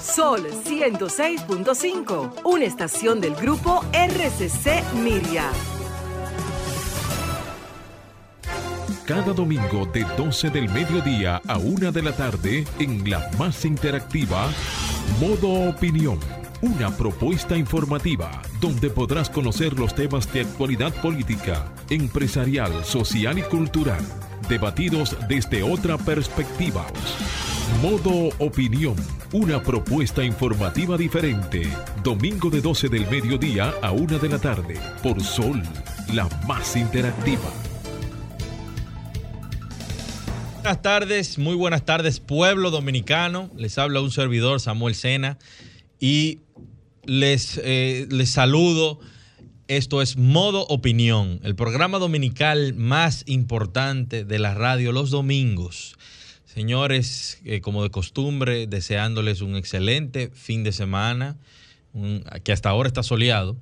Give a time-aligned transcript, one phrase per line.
[0.00, 5.50] Sol 106.5, una estación del grupo RCC Miria.
[9.04, 14.48] Cada domingo de 12 del mediodía a 1 de la tarde en la más interactiva,
[15.20, 16.20] Modo Opinión.
[16.60, 24.04] Una propuesta informativa donde podrás conocer los temas de actualidad política, empresarial, social y cultural,
[24.48, 26.84] debatidos desde otra perspectiva.
[27.82, 28.96] Modo Opinión,
[29.32, 31.62] una propuesta informativa diferente.
[32.02, 35.62] Domingo de 12 del mediodía a 1 de la tarde, por Sol,
[36.12, 37.52] la más interactiva.
[40.56, 43.48] Buenas tardes, muy buenas tardes, pueblo dominicano.
[43.56, 45.38] Les habla un servidor, Samuel Sena,
[46.00, 46.40] y
[47.04, 48.98] les, eh, les saludo.
[49.68, 55.96] Esto es Modo Opinión, el programa dominical más importante de la radio los domingos.
[56.48, 61.36] Señores, eh, como de costumbre, deseándoles un excelente fin de semana,
[62.42, 63.58] que hasta ahora está soleado,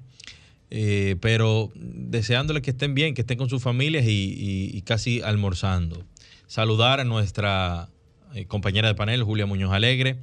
[0.71, 6.05] eh, pero deseándoles que estén bien, que estén con sus familias y, casi almorzando.
[6.47, 7.89] Saludar a nuestra
[8.35, 10.21] eh, compañera de panel, Julia Muñoz Alegre,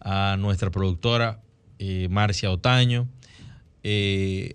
[0.00, 1.42] a nuestra productora,
[2.08, 3.06] Marcia Otaño,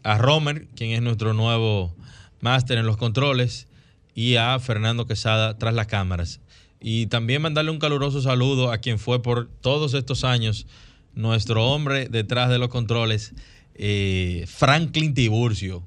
[0.03, 1.95] a Romer, quien es nuestro nuevo
[2.41, 3.67] máster en los controles,
[4.15, 6.39] y a Fernando Quesada tras las cámaras.
[6.85, 10.67] Y también mandarle un caluroso saludo a quien fue por todos estos años
[11.15, 13.33] nuestro hombre detrás de los controles,
[13.75, 15.81] eh, Franklin Tiburcio,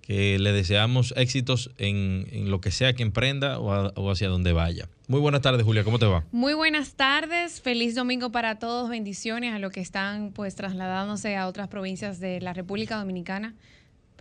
[0.00, 4.88] que le deseamos éxitos en, lo que sea que emprenda o, hacia donde vaya.
[5.06, 6.24] Muy buenas tardes, Julia, ¿cómo te va?
[6.32, 11.46] Muy buenas tardes, feliz domingo para todos, bendiciones a los que están pues trasladándose a
[11.46, 13.54] otras provincias de la República Dominicana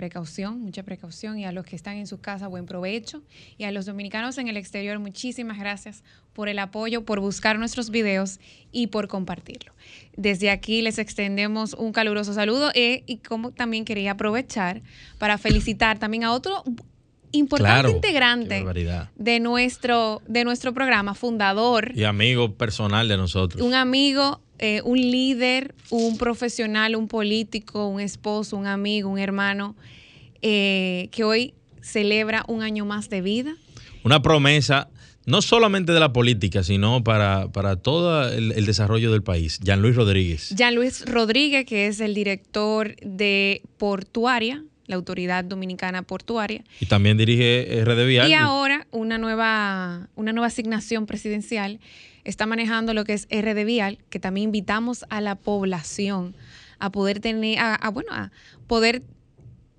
[0.02, 3.22] precaución, mucha precaución y a los que están en sus casas buen provecho
[3.60, 7.92] y a los dominicanos en el exterior muchísimas gracias por el apoyo, por buscar nuestros
[7.92, 8.40] videos
[8.72, 9.74] y por compartirlo.
[10.18, 14.82] Desde aquí les extendemos un caluroso saludo eh, y como también quería aprovechar
[15.20, 16.64] para felicitar también a otro
[17.32, 18.66] importante integrante
[19.16, 21.92] de nuestro, de nuestro programa, fundador.
[21.96, 23.62] Y amigo personal de nosotros.
[23.62, 29.76] Un amigo eh, un líder, un profesional, un político, un esposo, un amigo, un hermano,
[30.42, 33.56] eh, que hoy celebra un año más de vida.
[34.04, 34.90] Una promesa
[35.26, 37.48] no solamente de la política, sino para,
[37.82, 39.60] todo el, desarrollo del país.
[39.62, 40.54] Jean Luis Rodríguez.
[40.56, 46.64] Jean Luis Rodríguez, que es el director de Portuaria, la Autoridad Dominicana Portuaria.
[46.80, 48.30] Y también dirige RD Vial.
[48.30, 51.80] Y ahora una nueva, una nueva asignación presidencial
[52.24, 56.36] está manejando lo que es RD Vial, que también invitamos a la población
[56.80, 58.32] a poder tener, a, bueno, a
[58.68, 59.04] poder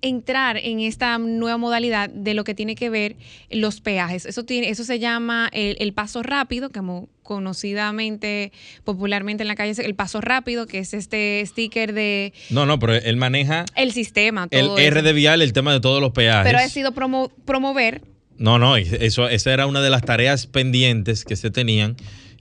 [0.03, 3.15] entrar en esta nueva modalidad de lo que tiene que ver
[3.49, 4.25] los peajes.
[4.25, 8.51] Eso tiene, eso se llama el, paso rápido, como conocidamente,
[8.83, 12.33] popularmente en la calle, el paso rápido, que es este sticker de.
[12.51, 13.65] No, no, pero él maneja.
[13.75, 14.47] El sistema.
[14.47, 16.45] Todo el RD vial, el tema de todos los peajes.
[16.45, 18.01] Pero ha sido promover.
[18.37, 21.95] No, no, eso, esa era una de las tareas pendientes que se tenían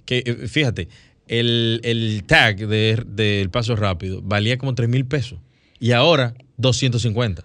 [0.05, 0.89] que eh, fíjate,
[1.29, 5.39] el, tag del de, paso rápido valía como 3 mil pesos
[5.79, 7.45] y ahora 250.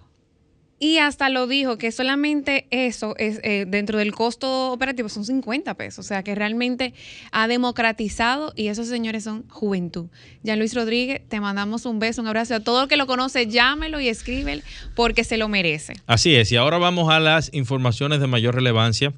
[0.80, 5.74] Y hasta lo dijo que solamente eso es eh, dentro del costo operativo son 50
[5.74, 6.04] pesos.
[6.04, 6.94] O sea que realmente
[7.32, 10.06] ha democratizado y esos señores son juventud.
[10.44, 12.54] Ya Luis Rodríguez, te mandamos un beso, un abrazo.
[12.54, 14.62] A todo el que lo conoce, llámelo y escríbelo
[14.94, 15.94] porque se lo merece.
[16.06, 16.52] Así es.
[16.52, 19.12] Y ahora vamos a las informaciones de mayor relevancia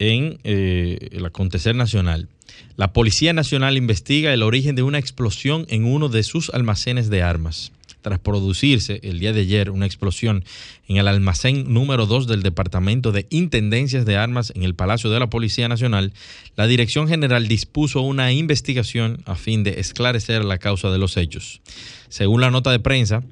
[0.00, 2.28] en eh, el acontecer nacional.
[2.76, 7.22] La Policía Nacional investiga el origen de una explosión en uno de sus almacenes de
[7.22, 7.70] armas.
[8.02, 10.44] Tras producirse el día de ayer una explosión
[10.88, 15.20] en el almacén número 2 del Departamento de Intendencias de Armas en el Palacio de
[15.20, 16.12] la Policía Nacional,
[16.56, 21.62] la Dirección General dispuso una investigación a fin de esclarecer la causa de los hechos.
[22.08, 23.22] Según la nota de prensa,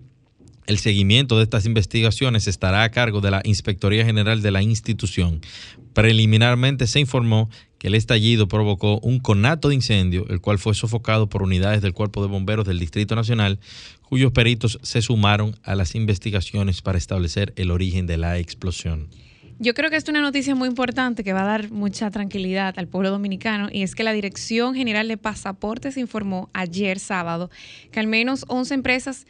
[0.67, 5.41] el seguimiento de estas investigaciones estará a cargo de la Inspectoría General de la institución.
[5.95, 11.31] Preliminarmente se informó que el estallido provocó un conato de incendio, el cual fue sofocado
[11.31, 13.59] por unidades del Cuerpo de Bomberos del Distrito Nacional,
[14.03, 19.09] cuyos peritos se sumaron a las investigaciones para establecer el origen de la explosión.
[19.59, 22.87] Yo creo que es una noticia muy importante que va a dar mucha tranquilidad al
[22.87, 27.51] pueblo dominicano y es que la Dirección General de Pasaportes informó ayer sábado
[27.93, 29.27] que al menos 11 empresas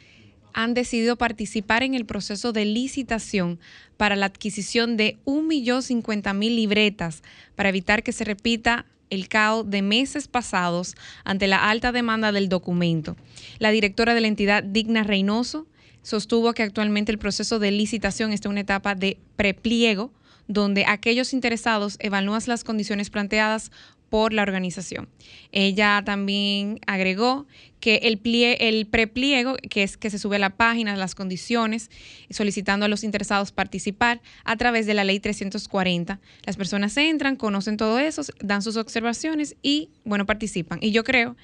[0.53, 3.59] han decidido participar en el proceso de licitación
[3.97, 7.23] para la adquisición de 1.050.000 libretas
[7.55, 12.49] para evitar que se repita el caos de meses pasados ante la alta demanda del
[12.49, 13.15] documento.
[13.59, 15.67] La directora de la entidad, Digna Reynoso,
[16.01, 20.11] sostuvo que actualmente el proceso de licitación está en una etapa de prepliego,
[20.47, 23.71] donde aquellos interesados evalúan las condiciones planteadas
[24.09, 25.07] por la organización.
[25.51, 27.47] Ella también agregó
[27.81, 31.89] que el, plie, el prepliego, que es que se sube a la página, las condiciones,
[32.29, 36.21] solicitando a los interesados participar a través de la ley 340.
[36.45, 40.79] Las personas entran, conocen todo eso, dan sus observaciones y, bueno, participan.
[40.81, 41.35] Y yo creo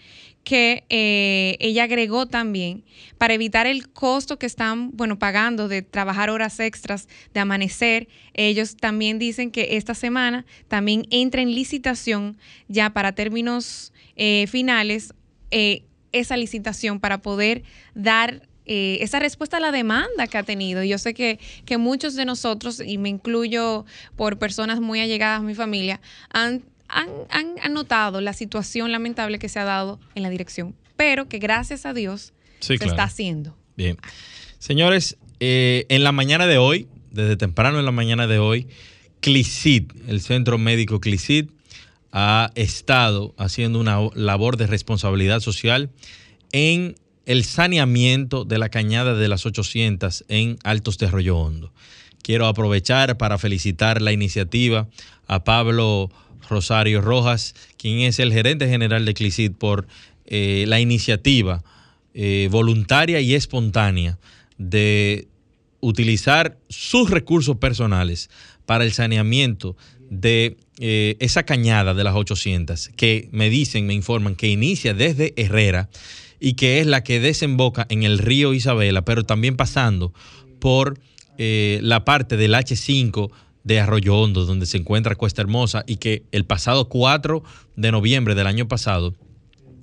[0.43, 2.85] que eh, ella agregó también
[3.17, 8.07] para evitar el costo que están, bueno, pagando de trabajar horas extras, de amanecer.
[8.33, 12.37] Ellos también dicen que esta semana también entra en licitación
[12.69, 15.13] ya para términos eh, finales
[15.51, 17.63] eh, esa licitación para poder
[17.95, 20.83] dar esa respuesta a la demanda que ha tenido.
[20.83, 23.85] Yo sé que, que muchos de nosotros, y me incluyo
[24.17, 26.01] por personas muy allegadas a mi familia,
[26.31, 31.39] han han, notado la situación lamentable que se ha dado en la dirección, pero que
[31.39, 33.55] gracias a Dios se está haciendo.
[33.75, 33.97] Bien.
[34.59, 38.67] Señores, eh, en la mañana de hoy, desde temprano en la mañana de hoy,
[39.19, 41.49] CLICID, el Centro Médico CLICID,
[42.11, 45.89] ha estado haciendo una labor de responsabilidad social
[46.51, 46.95] en
[47.25, 51.73] el saneamiento de la cañada de las 800 en Altos de Arroyo Hondo.
[52.21, 54.87] Quiero aprovechar para felicitar la iniciativa
[55.27, 56.09] a Pablo
[56.49, 59.87] Rosario Rojas, quien es el gerente general de CLICID, por
[60.25, 61.63] eh, la iniciativa
[62.13, 64.17] eh, voluntaria y espontánea
[64.57, 65.27] de
[65.79, 68.29] utilizar sus recursos personales
[68.67, 69.75] para el saneamiento
[70.11, 75.33] de eh, esa cañada de las 800, que me dicen, me informan, que inicia desde
[75.35, 75.89] Herrera
[76.39, 80.13] y que es la que desemboca en el río Isabela, pero también pasando
[80.59, 80.99] por
[81.39, 83.31] la parte del H5
[83.67, 87.43] de Arroyo Hondo, donde se encuentra Cuesta Hermosa, y que el pasado 4
[87.75, 89.13] de noviembre del año pasado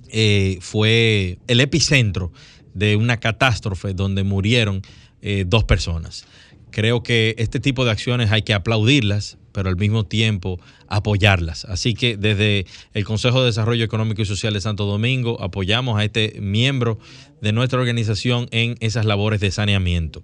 [0.09, 2.31] eh, fue el epicentro
[2.73, 4.81] de una catástrofe donde murieron
[5.21, 6.25] eh, dos personas.
[6.75, 11.63] Creo que este tipo de acciones hay que aplaudirlas, pero al mismo tiempo apoyarlas.
[11.63, 16.03] Así que desde el Consejo de Desarrollo Económico y Social de Santo Domingo apoyamos a
[16.03, 16.99] este miembro
[17.39, 20.21] de nuestra organización en esas labores de saneamiento.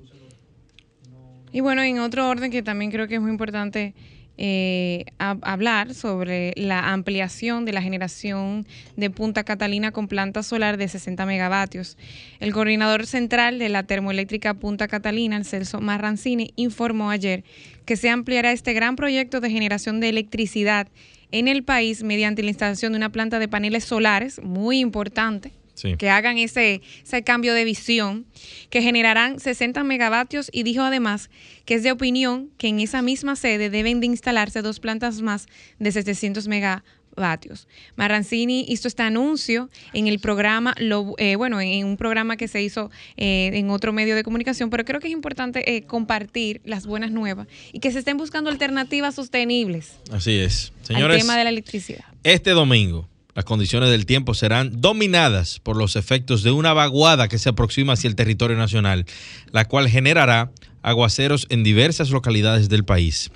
[1.53, 3.94] Y bueno, en otro orden que también creo que es muy importante
[4.38, 10.88] eh, hablar sobre la ampliación de la generación de Punta Catalina con planta solar de
[10.88, 11.98] 60 megavatios.
[12.39, 17.44] El coordinador central de la termoeléctrica Punta Catalina, el Celso Marrancini, informó ayer
[17.86, 20.88] que se ampliará este gran proyecto de generación de electricidad
[21.31, 25.61] en el país mediante la instalación de una planta de paneles solares muy importante
[25.98, 28.25] que hagan ese, ese cambio de visión,
[28.69, 31.30] que generarán 60 megavatios y dijo además
[31.66, 35.48] que es de opinión que en esa misma sede deben de instalarse dos plantas más
[35.80, 37.68] de 700 megavatios.
[37.95, 42.62] Marrancini hizo este anuncio en el programa, lo, eh, bueno, en un programa que se
[42.62, 46.86] hizo eh, en otro medio de comunicación, pero creo que es importante eh, compartir las
[46.86, 50.00] buenas nuevas y que se estén buscando alternativas sostenibles.
[50.12, 50.74] Así es.
[50.81, 52.06] Señores, al tema de la electricidad.
[52.24, 57.38] Este domingo, las condiciones del tiempo serán dominadas por los efectos de una vaguada que
[57.38, 59.06] se aproxima hacia el territorio nacional,
[59.51, 60.51] la cual generará
[60.81, 63.31] aguaceros en diversas localidades del país.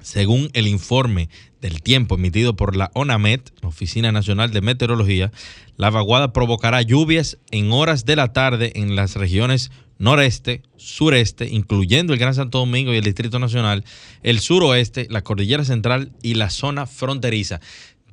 [0.00, 1.28] Según el informe
[1.60, 5.32] del tiempo emitido por la ONAMET, Oficina Nacional de Meteorología,
[5.76, 12.12] la vaguada provocará lluvias en horas de la tarde en las regiones noreste, sureste, incluyendo
[12.12, 13.84] el Gran Santo Domingo y el Distrito Nacional,
[14.22, 17.60] el suroeste, la Cordillera Central y la zona fronteriza.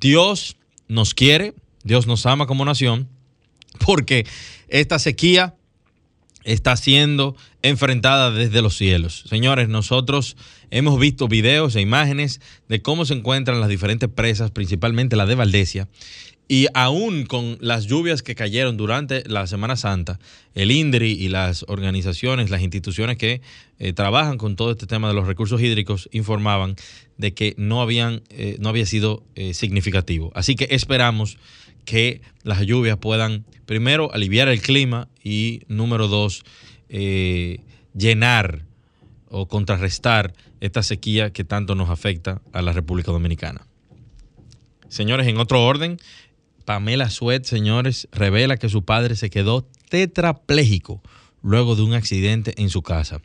[0.01, 1.53] Dios nos quiere,
[1.83, 3.07] Dios nos ama como nación,
[3.85, 4.25] porque
[4.67, 5.55] esta sequía
[6.43, 9.23] está siendo enfrentada desde los cielos.
[9.27, 10.37] Señores, nosotros
[10.69, 12.39] hemos visto videos e imágenes
[12.69, 15.87] de cómo se encuentran las diferentes presas, principalmente la de Valdesia,
[16.47, 20.19] y aún con las lluvias que cayeron durante la Semana Santa,
[20.53, 23.41] el INDRI y las organizaciones, las instituciones que
[23.79, 26.75] eh, trabajan con todo este tema de los recursos hídricos informaban
[27.17, 30.31] de que no, habían, eh, no había sido eh, significativo.
[30.35, 31.37] Así que esperamos
[31.83, 36.43] que las lluvias puedan, primero, aliviar el clima y, número dos,
[37.93, 38.63] llenar
[39.29, 43.67] o contrarrestar esta sequía que tanto nos afecta a la República Dominicana.
[44.87, 45.97] Señores, en otro orden,
[46.65, 51.01] Pamela Suet, señores, revela que su padre se quedó tetrapléjico
[51.43, 53.21] luego de un accidente en su casa.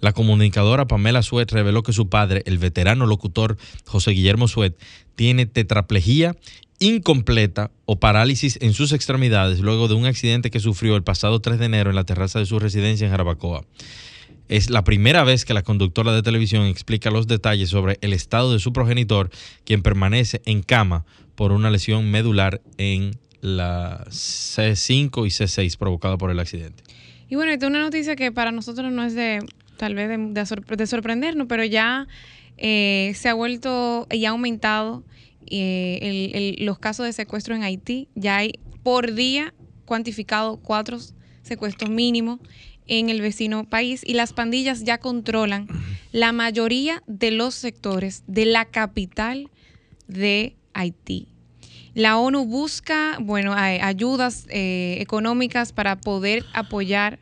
[0.00, 3.56] La comunicadora Pamela Suet reveló que su padre, el veterano locutor
[3.86, 4.78] José Guillermo Suet,
[5.14, 6.36] tiene tetraplejía
[6.78, 11.58] incompleta o parálisis en sus extremidades luego de un accidente que sufrió el pasado 3
[11.58, 13.64] de enero en la terraza de su residencia en Jarabacoa.
[14.48, 18.52] Es la primera vez que la conductora de televisión explica los detalles sobre el estado
[18.52, 19.30] de su progenitor,
[19.64, 26.30] quien permanece en cama por una lesión medular en la C5 y C6 provocada por
[26.30, 26.82] el accidente.
[27.28, 29.40] Y bueno, esta es una noticia que para nosotros no es de
[29.76, 32.06] tal vez de, sorprendernos, pero ya
[32.58, 35.02] eh, se ha vuelto y ha aumentado
[35.46, 38.08] eh, los casos de secuestro en Haití.
[38.14, 40.98] Ya hay por día cuantificado cuatro
[41.42, 42.38] secuestros mínimos
[42.86, 45.66] en el vecino país y las pandillas ya controlan
[46.12, 49.50] la mayoría de los sectores de la capital
[50.06, 51.28] de Haití.
[51.94, 57.18] La ONU busca, bueno, ayudas eh, económicas para poder apoyar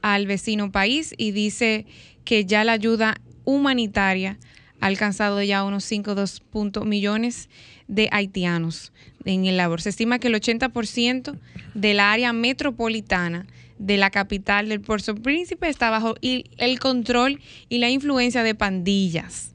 [0.00, 1.86] al vecino país y dice
[2.24, 4.38] que ya la ayuda humanitaria
[4.80, 7.48] ha alcanzado ya unos 5,2 millones
[7.88, 8.92] de haitianos
[9.24, 9.80] en el labor.
[9.80, 11.36] Se estima que el 80%
[11.74, 13.46] del área metropolitana
[13.78, 19.51] de la capital del Puerto Príncipe está bajo el control y la influencia de pandillas.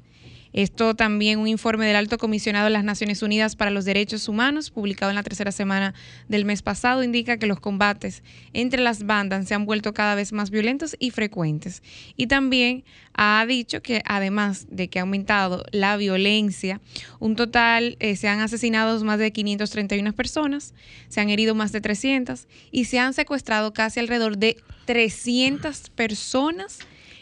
[0.58, 4.72] Esto también un informe del Alto Comisionado de las Naciones Unidas para los Derechos Humanos,
[4.72, 5.94] publicado en la tercera semana
[6.30, 8.24] del mes pasado, indica que los combates
[8.54, 11.84] entre las bandas se han vuelto cada vez más violentos y frecuentes.
[12.16, 12.84] Y también
[13.14, 16.82] ha dicho que además de que ha aumentado la violencia,
[17.20, 20.74] un total eh, se han asesinado más de 531 personas,
[21.08, 26.80] se han herido más de 300 y se han secuestrado casi alrededor de 300 personas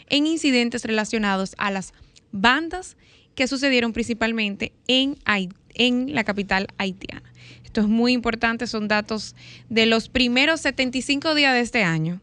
[0.08, 1.92] en incidentes relacionados a las
[2.32, 2.96] bandas
[3.36, 5.16] que sucedieron principalmente en,
[5.74, 7.22] en la capital haitiana.
[7.64, 9.36] Esto es muy importante, son datos
[9.68, 12.20] de los primeros 75 días de este año.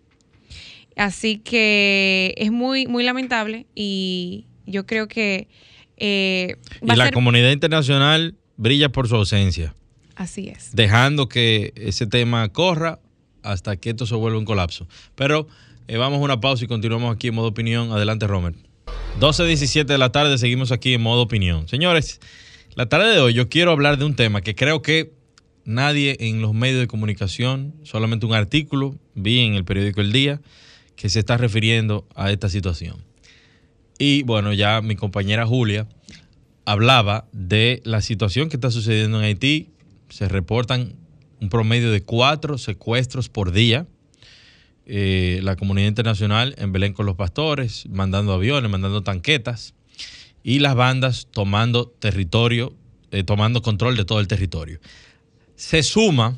[0.97, 5.47] Así que es muy, muy lamentable y yo creo que...
[5.97, 9.75] Eh, y la comunidad internacional brilla por su ausencia.
[10.15, 10.75] Así es.
[10.75, 12.99] Dejando que ese tema corra
[13.43, 14.87] hasta que esto se vuelva un colapso.
[15.15, 15.47] Pero
[15.87, 17.91] eh, vamos a una pausa y continuamos aquí en modo opinión.
[17.91, 18.55] Adelante, Romer.
[19.19, 21.67] 12.17 de la tarde, seguimos aquí en modo opinión.
[21.67, 22.19] Señores,
[22.75, 25.13] la tarde de hoy yo quiero hablar de un tema que creo que
[25.65, 30.41] nadie en los medios de comunicación, solamente un artículo, vi en el periódico El Día,
[30.95, 32.97] que se está refiriendo a esta situación.
[33.99, 35.87] Y bueno, ya mi compañera Julia
[36.65, 39.69] hablaba de la situación que está sucediendo en Haití.
[40.09, 40.95] Se reportan
[41.39, 43.85] un promedio de cuatro secuestros por día
[44.85, 49.73] eh, la comunidad internacional en Belén con los pastores, mandando aviones, mandando tanquetas,
[50.43, 52.73] y las bandas tomando territorio,
[53.11, 54.79] eh, tomando control de todo el territorio.
[55.55, 56.37] Se suma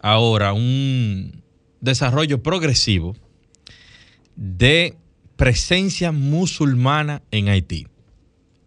[0.00, 1.42] ahora un
[1.80, 3.16] desarrollo progresivo
[4.36, 4.96] de
[5.36, 7.86] presencia musulmana en Haití.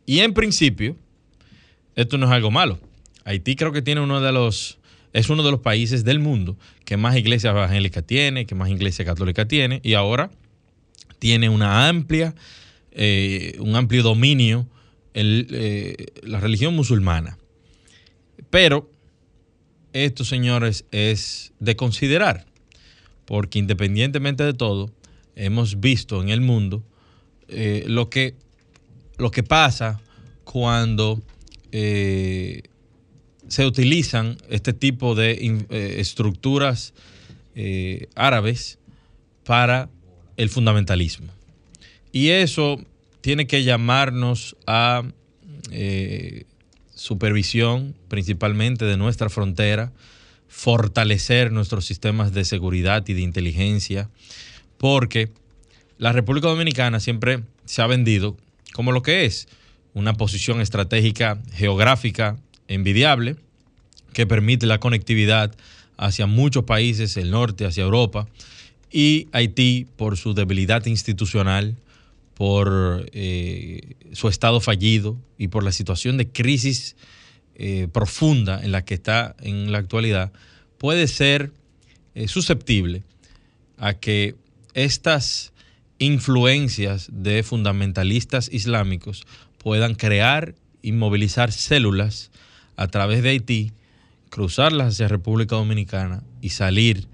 [0.06, 0.98] Y en principio,
[1.96, 2.80] esto no es algo malo.
[3.24, 4.80] Haití creo que tiene uno de los
[5.14, 9.06] es uno de los países del mundo que más iglesias evangélicas tiene, que más iglesia
[9.06, 10.32] católica tiene, y ahora
[11.20, 12.36] tiene una amplia,
[12.92, 14.68] eh, un amplio dominio
[15.14, 17.38] eh, la religión musulmana.
[18.50, 18.90] Pero
[19.94, 22.46] esto, señores, es de considerar,
[23.26, 24.92] porque independientemente de todo,
[25.36, 26.84] hemos visto en el mundo
[27.48, 28.36] eh, lo, que,
[29.18, 30.02] lo que pasa
[30.44, 31.22] cuando
[33.48, 35.32] se utilizan este tipo de
[35.70, 36.94] eh, estructuras
[37.56, 38.80] eh, árabes
[39.46, 39.90] para
[40.38, 41.32] el fundamentalismo.
[42.12, 42.80] Y eso
[43.22, 45.04] tiene que llamarnos a
[45.72, 46.46] eh,
[46.96, 49.92] supervisión principalmente de nuestra frontera,
[50.48, 54.10] fortalecer nuestros sistemas de seguridad y de inteligencia,
[54.78, 55.32] porque
[55.98, 58.38] la República Dominicana siempre se ha vendido
[58.74, 59.48] como lo que es,
[59.94, 63.36] una posición estratégica geográfica envidiable,
[64.14, 65.56] que permite la conectividad
[65.98, 68.28] hacia muchos países, el norte, hacia Europa,
[68.92, 71.76] y Haití por su debilidad institucional,
[72.36, 76.96] por eh, su estado fallido y por la situación de crisis
[77.56, 80.32] eh, profunda en la que está en la actualidad,
[80.78, 81.52] puede ser
[82.16, 83.04] eh, susceptible
[83.78, 84.36] a que
[84.74, 85.54] estas
[86.00, 89.26] influencias de fundamentalistas islámicos
[89.58, 92.32] puedan crear y movilizar células
[92.76, 93.72] a través de Haití
[94.30, 97.08] cruzarlas hacia República Dominicana y salir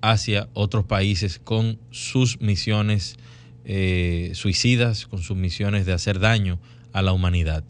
[0.00, 3.16] hacia otros países con sus misiones
[3.64, 6.58] eh, suicidas, con sus misiones de hacer daño
[6.92, 7.64] a la humanidad.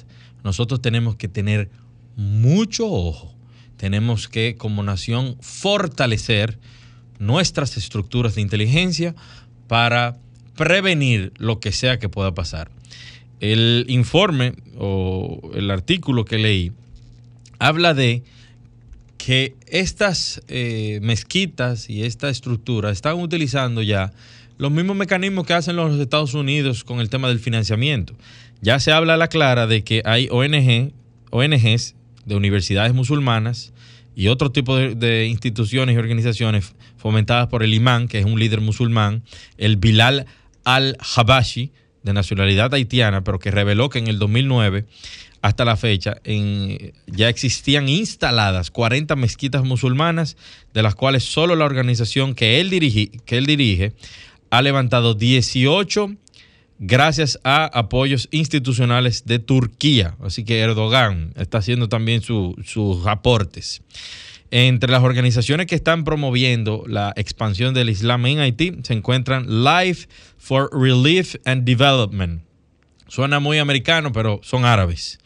[0.44, 1.70] Nosotros tenemos que tener
[2.16, 3.34] mucho ojo,
[3.76, 6.58] tenemos que como nación fortalecer
[7.18, 9.14] nuestras estructuras de inteligencia
[9.66, 10.18] para
[10.56, 12.70] prevenir lo que sea que pueda pasar.
[13.40, 16.72] El informe o el artículo que leí
[17.62, 18.24] habla de
[19.18, 24.12] que estas eh, mezquitas y esta estructura están utilizando ya
[24.58, 28.14] los mismos mecanismos que hacen los Estados Unidos con el tema del financiamiento.
[28.60, 30.92] Ya se habla a la clara de que hay ONG,
[31.30, 33.72] ONGs de universidades musulmanas
[34.16, 38.60] y otro tipo de, instituciones y organizaciones fomentadas por el imán, que es un líder
[38.60, 39.22] musulmán,
[39.56, 40.26] el Bilal
[40.64, 41.70] al-Habashi,
[42.02, 44.86] de nacionalidad haitiana, pero que reveló que en el 2009
[45.42, 46.16] hasta la fecha
[47.06, 50.36] ya existían instaladas 40 mezquitas musulmanas,
[50.72, 52.70] de las cuales solo la organización que él,
[53.26, 53.92] que él dirige
[54.50, 56.16] ha levantado 18
[56.78, 60.16] gracias a apoyos institucionales de Turquía.
[60.22, 63.82] Así que Erdogan está haciendo también sus aportes.
[64.50, 70.08] Entre las organizaciones que están promoviendo la expansión del Islam en Haití se encuentran Life
[70.36, 72.42] for Relief and Development.
[73.08, 75.18] Suena muy americano, pero son árabes.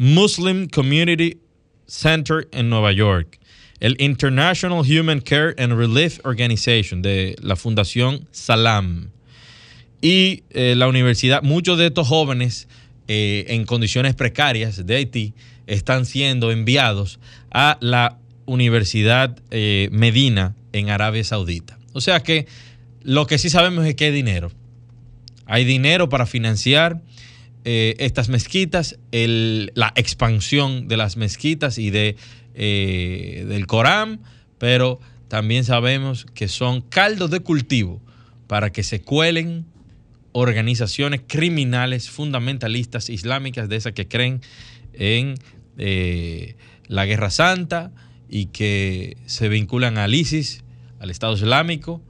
[0.00, 1.42] Muslim Community
[1.86, 3.38] Center en Nueva York.
[3.80, 9.10] El International Human Care and Relief Organization de la Fundación Salam.
[10.00, 12.66] Y eh, la universidad, muchos de estos jóvenes
[13.08, 15.34] eh, en condiciones precarias de Haití
[15.66, 18.16] están siendo enviados a la
[18.46, 21.78] Universidad eh, Medina en Arabia Saudita.
[21.92, 22.46] O sea que
[23.02, 24.50] lo que sí sabemos es que hay dinero.
[25.44, 27.02] Hay dinero para financiar
[27.64, 32.16] eh, estas mezquitas, la expansión de las mezquitas y de,
[32.54, 34.20] eh, del Corán,
[34.58, 38.00] pero también sabemos que son caldos de cultivo
[38.46, 39.66] para que se cuelen
[40.32, 44.40] organizaciones criminales fundamentalistas islámicas de esas que creen
[44.92, 45.34] en
[46.88, 47.92] la Guerra Santa,
[48.30, 50.62] y que se vinculan al ISIS,
[51.00, 52.00] al Estado Islámico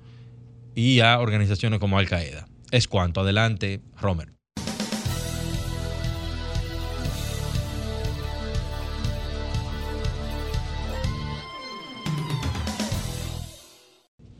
[0.74, 2.46] y a organizaciones como Al Qaeda.
[2.70, 3.22] Es cuanto.
[3.22, 4.39] Adelante, Romer.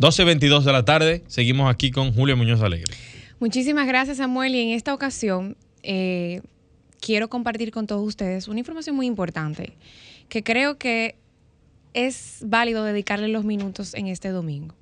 [0.00, 1.22] ...12.22 de la tarde...
[1.26, 2.94] ...seguimos aquí con Julio Muñoz Alegre.
[3.38, 4.54] Muchísimas gracias, Samuel.
[4.54, 5.58] Y en esta ocasión...
[5.82, 6.40] Eh,
[7.00, 8.48] quiero compartir con todos ustedes...
[8.48, 9.74] ...una información muy importante...
[10.30, 11.16] ...que creo que
[11.92, 14.74] es válido dedicarle los minutos en este domingo.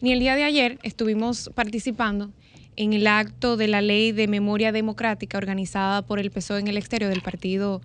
[0.00, 2.30] Ni el día de ayer estuvimos participando
[2.76, 6.76] en el acto de la ley de memoria democrática organizada por el PSOE en el
[6.76, 7.82] exterior del Partido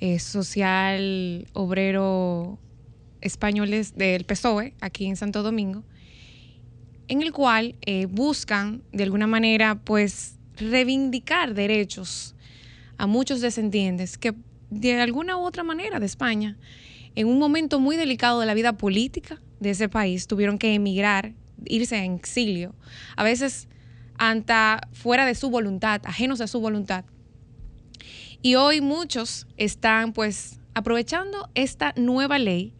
[0.00, 2.58] eh, Social Obrero
[3.20, 5.84] Español del PSOE aquí en Santo Domingo,
[7.08, 12.34] en el cual eh, buscan de alguna manera pues reivindicar derechos
[12.96, 14.34] a muchos descendientes que
[14.70, 16.56] de alguna u otra manera de España
[17.14, 21.32] en un momento muy delicado de la vida política de ese país, tuvieron que emigrar,
[21.64, 22.74] irse en exilio,
[23.16, 23.68] a veces
[24.18, 27.04] anta, fuera de su voluntad, ajenos a su voluntad.
[28.42, 32.74] Y hoy muchos están pues aprovechando esta nueva ley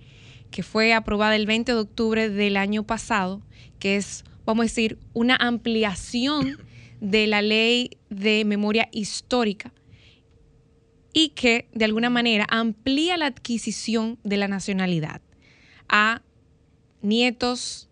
[0.50, 3.42] que fue aprobada el 20 de octubre del año pasado,
[3.84, 6.56] que es, vamos a decir, una ampliación
[7.02, 9.74] de la ley de memoria histórica
[11.12, 15.20] y que de alguna manera amplía la adquisición de la nacionalidad
[15.86, 16.22] a
[17.02, 17.90] nietos,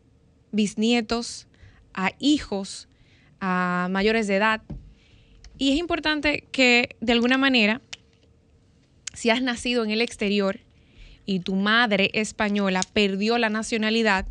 [0.50, 1.46] bisnietos,
[1.92, 2.88] a hijos,
[3.38, 4.62] a mayores de edad.
[5.58, 7.82] Y es importante que de alguna manera,
[9.12, 10.58] si has nacido en el exterior
[11.26, 14.26] y tu madre española perdió la nacionalidad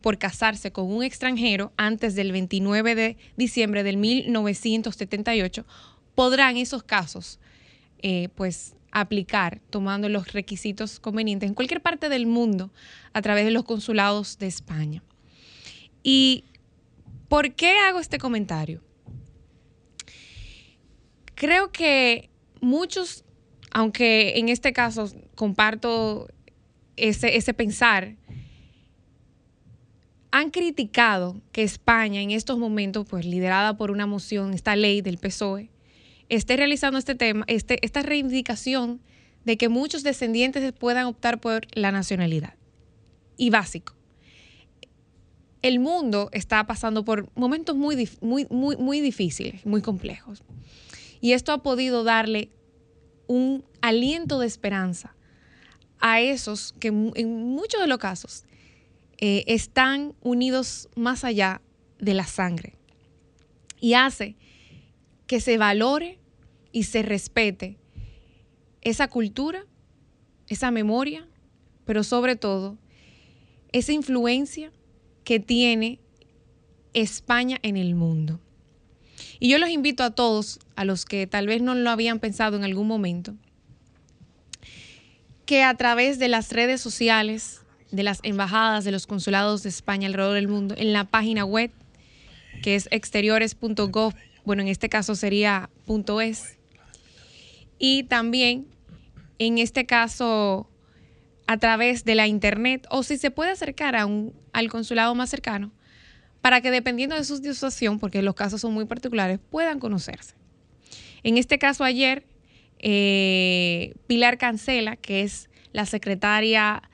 [0.00, 5.66] por casarse con un extranjero antes del 29 de diciembre del 1978,
[6.14, 7.40] podrán esos casos
[8.00, 12.72] eh, pues aplicar tomando los requisitos convenientes en cualquier parte del mundo
[13.12, 15.02] a través de los consulados de España.
[16.02, 16.44] ¿Y
[17.28, 18.82] por qué hago este comentario?
[21.34, 22.30] Creo que
[22.60, 23.24] muchos,
[23.70, 26.28] aunque en este caso comparto
[26.96, 28.16] ese, ese pensar,
[30.30, 35.18] han criticado que España en estos momentos, pues liderada por una moción, esta ley del
[35.18, 35.70] PSOE,
[36.28, 39.00] esté realizando este tema, este, esta reivindicación
[39.44, 42.54] de que muchos descendientes puedan optar por la nacionalidad.
[43.36, 43.94] Y básico.
[45.62, 50.42] El mundo está pasando por momentos muy, muy, muy, muy difíciles, muy complejos.
[51.20, 52.50] Y esto ha podido darle
[53.26, 55.14] un aliento de esperanza
[56.00, 58.44] a esos que en muchos de los casos
[59.18, 61.60] eh, están unidos más allá
[61.98, 62.74] de la sangre.
[63.80, 64.36] Y hace
[65.26, 66.18] que se valore
[66.72, 67.76] y se respete
[68.82, 69.66] esa cultura,
[70.46, 71.26] esa memoria,
[71.84, 72.78] pero sobre todo
[73.72, 74.72] esa influencia
[75.24, 76.00] que tiene
[76.94, 78.40] España en el mundo.
[79.40, 82.56] Y yo los invito a todos, a los que tal vez no lo habían pensado
[82.56, 83.34] en algún momento,
[85.44, 87.57] que a través de las redes sociales,
[87.90, 91.70] de las embajadas, de los consulados de España alrededor del mundo, en la página web
[92.62, 94.14] que es exteriores.gov
[94.48, 95.68] bueno, en este caso sería
[96.22, 96.56] .es.
[97.78, 98.66] Y también,
[99.38, 100.70] en este caso,
[101.46, 105.28] a través de la internet, o si se puede acercar a un, al consulado más
[105.28, 105.70] cercano,
[106.40, 110.34] para que dependiendo de su situación, porque los casos son muy particulares, puedan conocerse.
[111.24, 112.24] En este caso ayer,
[112.78, 116.88] eh, Pilar Cancela, que es la secretaria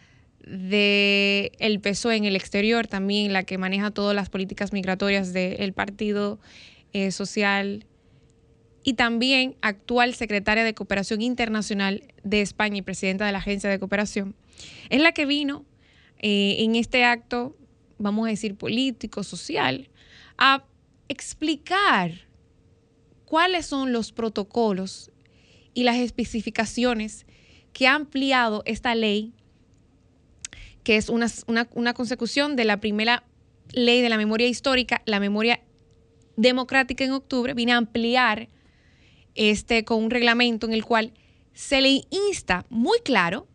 [0.46, 5.72] del el PSOE en el exterior, también la que maneja todas las políticas migratorias del
[5.72, 6.38] Partido
[6.92, 7.87] eh, Social
[8.83, 13.78] y también actual secretaria de Cooperación Internacional de España y presidenta de la Agencia de
[13.78, 14.35] Cooperación,
[14.90, 15.64] es la que vino
[16.18, 17.57] eh, en este acto,
[17.98, 19.88] vamos a decir, político, social,
[20.37, 20.64] a
[21.09, 22.12] explicar
[23.24, 25.11] cuáles son los protocolos
[25.72, 27.26] y las especificaciones
[27.72, 29.33] que ha ampliado esta ley,
[30.85, 33.25] que es una, una, consecución de la primera
[33.73, 35.61] ley de la memoria histórica, la memoria
[36.37, 38.49] democrática en octubre, viene a ampliar
[39.35, 41.12] este, con un reglamento en el cual
[41.55, 43.49] se le insta muy claro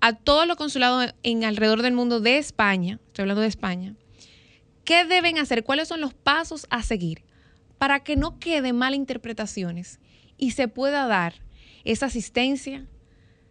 [0.00, 3.94] a todos los consulados en alrededor del mundo de España, estoy hablando de España,
[4.84, 7.24] qué deben hacer, cuáles son los pasos a seguir
[7.78, 10.00] para que no queden malinterpretaciones
[10.38, 11.42] y se pueda dar
[11.84, 12.86] esa asistencia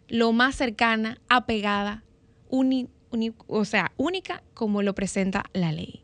[0.08, 2.04] lo más cercana, apegada,
[3.46, 6.02] o sea, única como lo presenta la ley.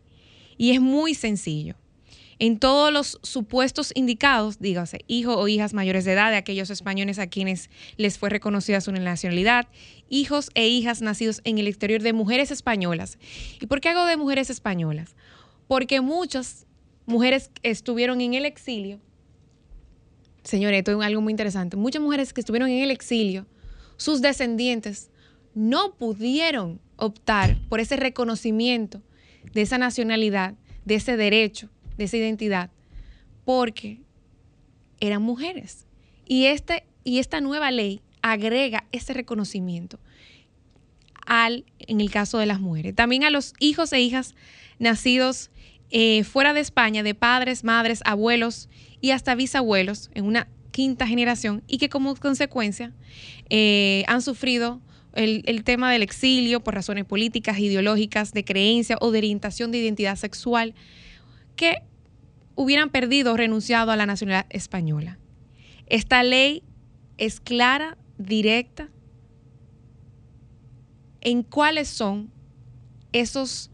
[0.56, 1.76] Y es muy sencillo
[2.38, 7.18] en todos los supuestos indicados, dígase, hijos o hijas mayores de edad de aquellos españoles
[7.18, 9.66] a quienes les fue reconocida su nacionalidad,
[10.08, 13.18] hijos e hijas nacidos en el exterior de mujeres españolas.
[13.60, 15.16] ¿Y por qué hago de mujeres españolas?
[15.66, 16.66] Porque muchas
[17.06, 19.00] mujeres estuvieron en el exilio.
[20.44, 21.76] Señores, esto es algo muy interesante.
[21.76, 23.46] Muchas mujeres que estuvieron en el exilio,
[23.96, 25.10] sus descendientes
[25.54, 29.02] no pudieron optar por ese reconocimiento
[29.54, 32.70] de esa nacionalidad, de ese derecho de esa identidad
[33.44, 34.00] porque
[35.00, 35.86] eran mujeres.
[36.26, 39.98] Y, este, y esta nueva ley agrega ese reconocimiento
[41.26, 42.94] al, en el caso de las mujeres.
[42.94, 44.34] También a los hijos e hijas
[44.78, 45.50] nacidos
[45.90, 48.68] eh, fuera de España, de padres, madres, abuelos
[49.00, 52.92] y hasta bisabuelos en una quinta generación y que como consecuencia
[53.50, 54.80] eh, han sufrido
[55.14, 60.16] el, tema del exilio por razones políticas, ideológicas, de creencia o de orientación de identidad
[60.16, 60.74] sexual,
[61.56, 61.76] que
[62.54, 65.18] hubieran perdido o renunciado a la nacionalidad española.
[65.86, 66.62] Esta ley
[67.16, 68.90] es clara, directa,
[71.20, 72.30] en cuáles son
[73.12, 73.70] esos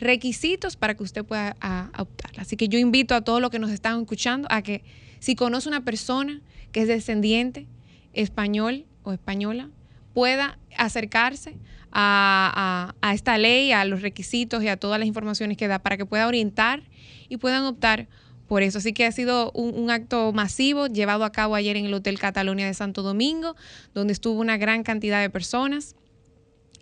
[0.00, 1.56] requisitos para que usted pueda
[1.98, 2.32] optar.
[2.38, 4.82] Así que yo invito a todos los que nos están escuchando a que
[5.20, 6.40] si conoce una persona
[6.72, 7.68] que es descendiente
[8.12, 9.70] español o española,
[10.12, 11.56] pueda acercarse
[11.92, 16.06] a, esta ley, a los requisitos y a todas las informaciones que da para que
[16.06, 16.82] pueda orientar
[17.28, 18.08] y puedan optar
[18.48, 18.78] por eso.
[18.78, 22.66] Así que ha sido un, acto masivo llevado a cabo ayer en el Hotel Catalonia
[22.66, 23.56] de Santo Domingo,
[23.94, 25.96] donde estuvo una gran cantidad de personas.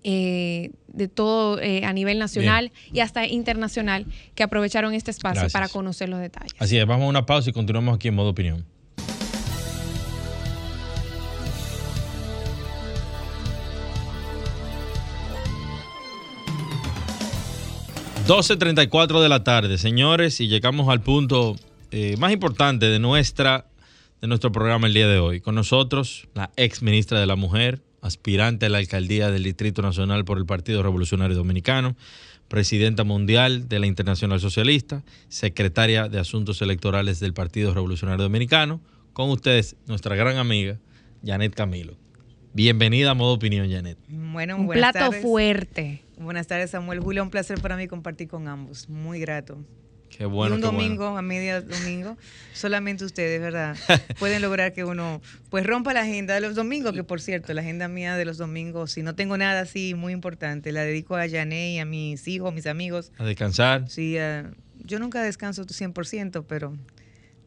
[0.02, 5.68] Eh, de todo eh, a nivel nacional y hasta internacional que aprovecharon este espacio para
[5.68, 6.54] conocer los detalles.
[6.58, 8.64] Así es, vamos a una pausa y continuamos aquí en modo opinión.
[18.30, 21.56] 12.34 de la tarde, señores, y llegamos al punto
[21.90, 23.66] eh, más importante de, nuestra,
[24.20, 25.40] de nuestro programa el día de hoy.
[25.40, 30.24] Con nosotros, la ex ministra de la Mujer, aspirante a la alcaldía del Distrito Nacional
[30.24, 31.96] por el Partido Revolucionario Dominicano,
[32.46, 38.80] presidenta mundial de la Internacional Socialista, secretaria de Asuntos Electorales del Partido Revolucionario Dominicano.
[39.12, 40.78] Con ustedes, nuestra gran amiga,
[41.24, 41.96] Janet Camilo.
[42.52, 43.98] Bienvenida a Modo Opinión, Janet.
[44.08, 46.04] Bueno, un plato fuerte.
[46.20, 47.00] Buenas tardes, Samuel.
[47.00, 48.90] Julio, un placer para mí compartir con ambos.
[48.90, 49.64] Muy grato.
[50.10, 50.54] Qué bueno.
[50.54, 52.18] Y un domingo, a media domingo,
[52.52, 53.74] solamente ustedes, ¿verdad?
[54.18, 57.62] Pueden lograr que uno pues rompa la agenda de los domingos, que por cierto, la
[57.62, 61.26] agenda mía de los domingos, si no tengo nada así muy importante, la dedico a
[61.26, 63.12] Jané y a mis hijos, mis amigos.
[63.16, 63.88] A descansar.
[63.88, 64.18] Sí,
[64.84, 66.76] yo nunca descanso 100%, pero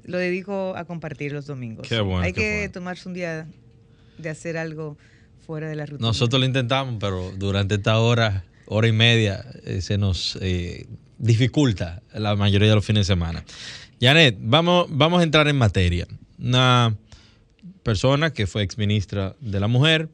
[0.04, 1.88] lo dedico a compartir los domingos.
[1.88, 2.22] Qué bueno.
[2.24, 3.46] Hay que tomarse un día
[4.18, 4.98] de hacer algo
[5.46, 6.08] fuera de la rutina.
[6.08, 12.02] Nosotros lo intentamos, pero durante esta hora hora y media eh, se nos eh, dificulta
[12.14, 13.44] la mayoría de los fines de semana.
[14.02, 16.08] Janet, vamos, vamos a entrar en materia.
[16.40, 16.96] Una
[17.84, 20.10] persona que fue exministra de la mujer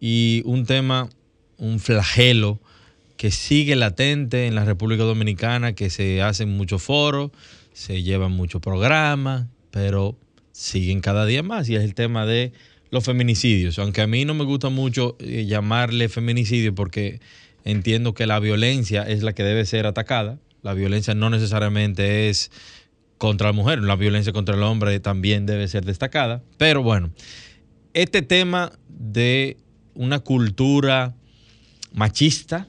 [0.00, 1.08] y un tema,
[1.56, 2.60] un flagelo
[3.16, 7.32] que sigue latente en la República Dominicana, que se hacen muchos foros,
[7.72, 10.16] se llevan muchos programas, pero
[10.52, 12.52] siguen cada día más y es el tema de
[12.90, 13.78] los feminicidios.
[13.78, 17.20] Aunque a mí no me gusta mucho eh, llamarle feminicidio porque
[17.68, 20.38] entiendo que la violencia es la que debe ser atacada.
[20.62, 22.50] La violencia no necesariamente es
[23.18, 26.42] contra la mujer, la violencia contra el hombre también debe ser destacada.
[26.56, 27.10] Pero bueno,
[27.92, 29.58] este tema de
[29.94, 31.14] una cultura
[31.92, 32.68] machista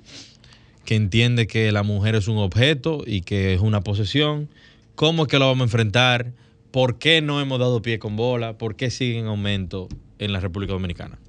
[0.85, 4.49] que entiende que la mujer es un objeto y que es una posesión.
[4.95, 6.33] ¿Cómo es que lo vamos a enfrentar?
[6.71, 8.57] ¿Por qué no hemos dado pie con bola?
[8.57, 11.19] ¿Por qué sigue en aumento en la República Dominicana?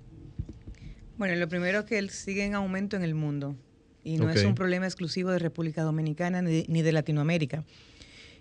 [1.21, 3.55] Bueno, lo primero es que sigue en aumento en el mundo
[4.03, 7.63] y no es un problema exclusivo de República Dominicana ni, ni de Latinoamérica.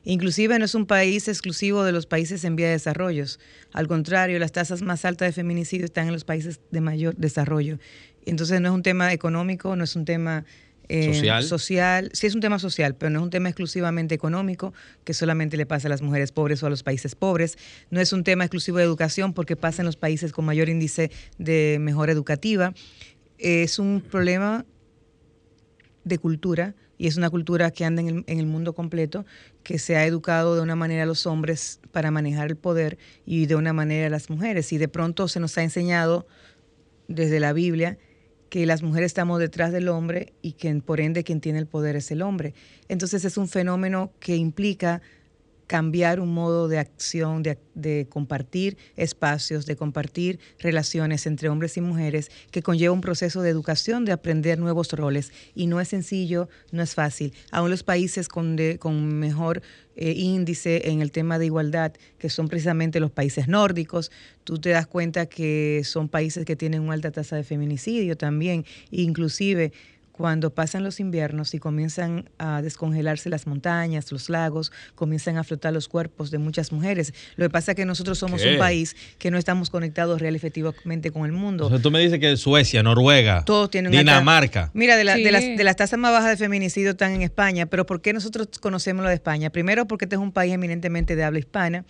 [0.05, 3.25] Inclusive no es un país exclusivo de los países en vía de desarrollo.
[3.73, 7.79] Al contrario, las tasas más altas de feminicidio están en los países de mayor desarrollo.
[8.25, 10.45] Entonces no es un tema económico, no es un tema
[10.89, 11.43] eh, Social.
[11.43, 12.09] social.
[12.13, 14.73] Sí es un tema social, pero no es un tema exclusivamente económico
[15.03, 17.57] que solamente le pasa a las mujeres pobres o a los países pobres.
[17.91, 21.11] No es un tema exclusivo de educación porque pasa en los países con mayor índice
[21.37, 22.73] de mejora educativa.
[23.37, 24.65] Es un problema
[26.05, 29.27] de cultura y es una cultura que anda en el, en el mundo completo,
[29.61, 32.97] que se ha educado de una manera a los hombres para manejar el poder
[33.27, 34.73] y de una manera a las mujeres.
[34.73, 36.25] Y de pronto se nos ha enseñado
[37.07, 37.99] desde la Biblia
[38.49, 41.95] que las mujeres estamos detrás del hombre y que por ende quien tiene el poder
[41.95, 42.53] es el hombre.
[42.87, 45.01] Entonces es un fenómeno que implica
[45.69, 51.81] cambiar un modo de acción, de, de, compartir espacios, de compartir relaciones entre hombres y
[51.81, 55.31] mujeres, que conlleva un proceso de educación, de aprender nuevos roles.
[55.53, 57.33] Y no es sencillo, no es fácil.
[57.51, 59.61] Aún los países con, de, con mejor
[59.95, 64.11] eh, índice en el tema de igualdad, que son precisamente los países nórdicos,
[64.45, 68.65] tú te das cuenta que son países que tienen una alta tasa de feminicidio también,
[68.89, 69.71] inclusive
[70.19, 75.71] cuando pasan los inviernos y comienzan a descongelarse las montañas, los lagos, comienzan a flotar
[75.71, 77.13] los cuerpos de muchas mujeres.
[77.37, 78.51] Lo que pasa es que nosotros somos ¿Qué?
[78.51, 81.67] un país que no estamos conectados real y efectivamente con el mundo.
[81.67, 84.71] O sea, tú me dices que Suecia, Noruega, Todos tienen una Dinamarca.
[84.73, 85.23] Mira, de, la- Sí.
[85.23, 88.11] de las, de las tasas más bajas de feminicidio están en España, pero ¿por qué
[88.11, 89.51] nosotros conocemos lo de España?
[89.51, 91.85] Primero porque este es un país eminentemente de habla hispana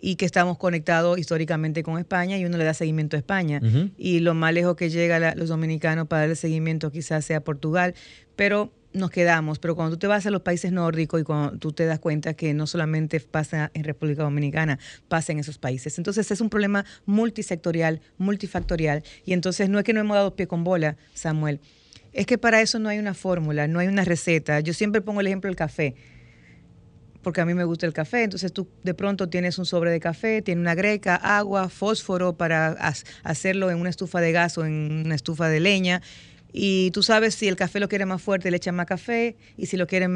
[0.00, 3.60] y que estamos conectados históricamente con España y uno le da seguimiento a España.
[3.98, 7.94] Y lo más lejos que llega la- los dominicanos para darle seguimiento quizás sea Portugal,
[8.36, 9.58] pero nos quedamos.
[9.60, 12.34] Pero cuando tú te vas a los países nórdicos y cuando tú te das cuenta
[12.34, 15.96] que no solamente pasa en República Dominicana, pasa en esos países.
[15.98, 19.02] Entonces es un problema multisectorial, multifactorial.
[19.24, 21.60] Y entonces no es que no hemos dado pie con bola, Samuel.
[22.12, 24.58] Es que para eso no hay una fórmula, no hay una receta.
[24.60, 25.94] Yo siempre pongo el ejemplo del café
[27.22, 28.22] porque a mí me gusta el café.
[28.24, 32.68] Entonces tú de pronto tienes un sobre de café, tiene una greca, agua, fósforo para
[32.78, 36.02] ha- hacerlo en una estufa de gas o en una estufa de leña.
[36.52, 39.66] Y tú sabes si el café lo quiere más fuerte, le echan más café, y
[39.66, 40.10] si lo quieren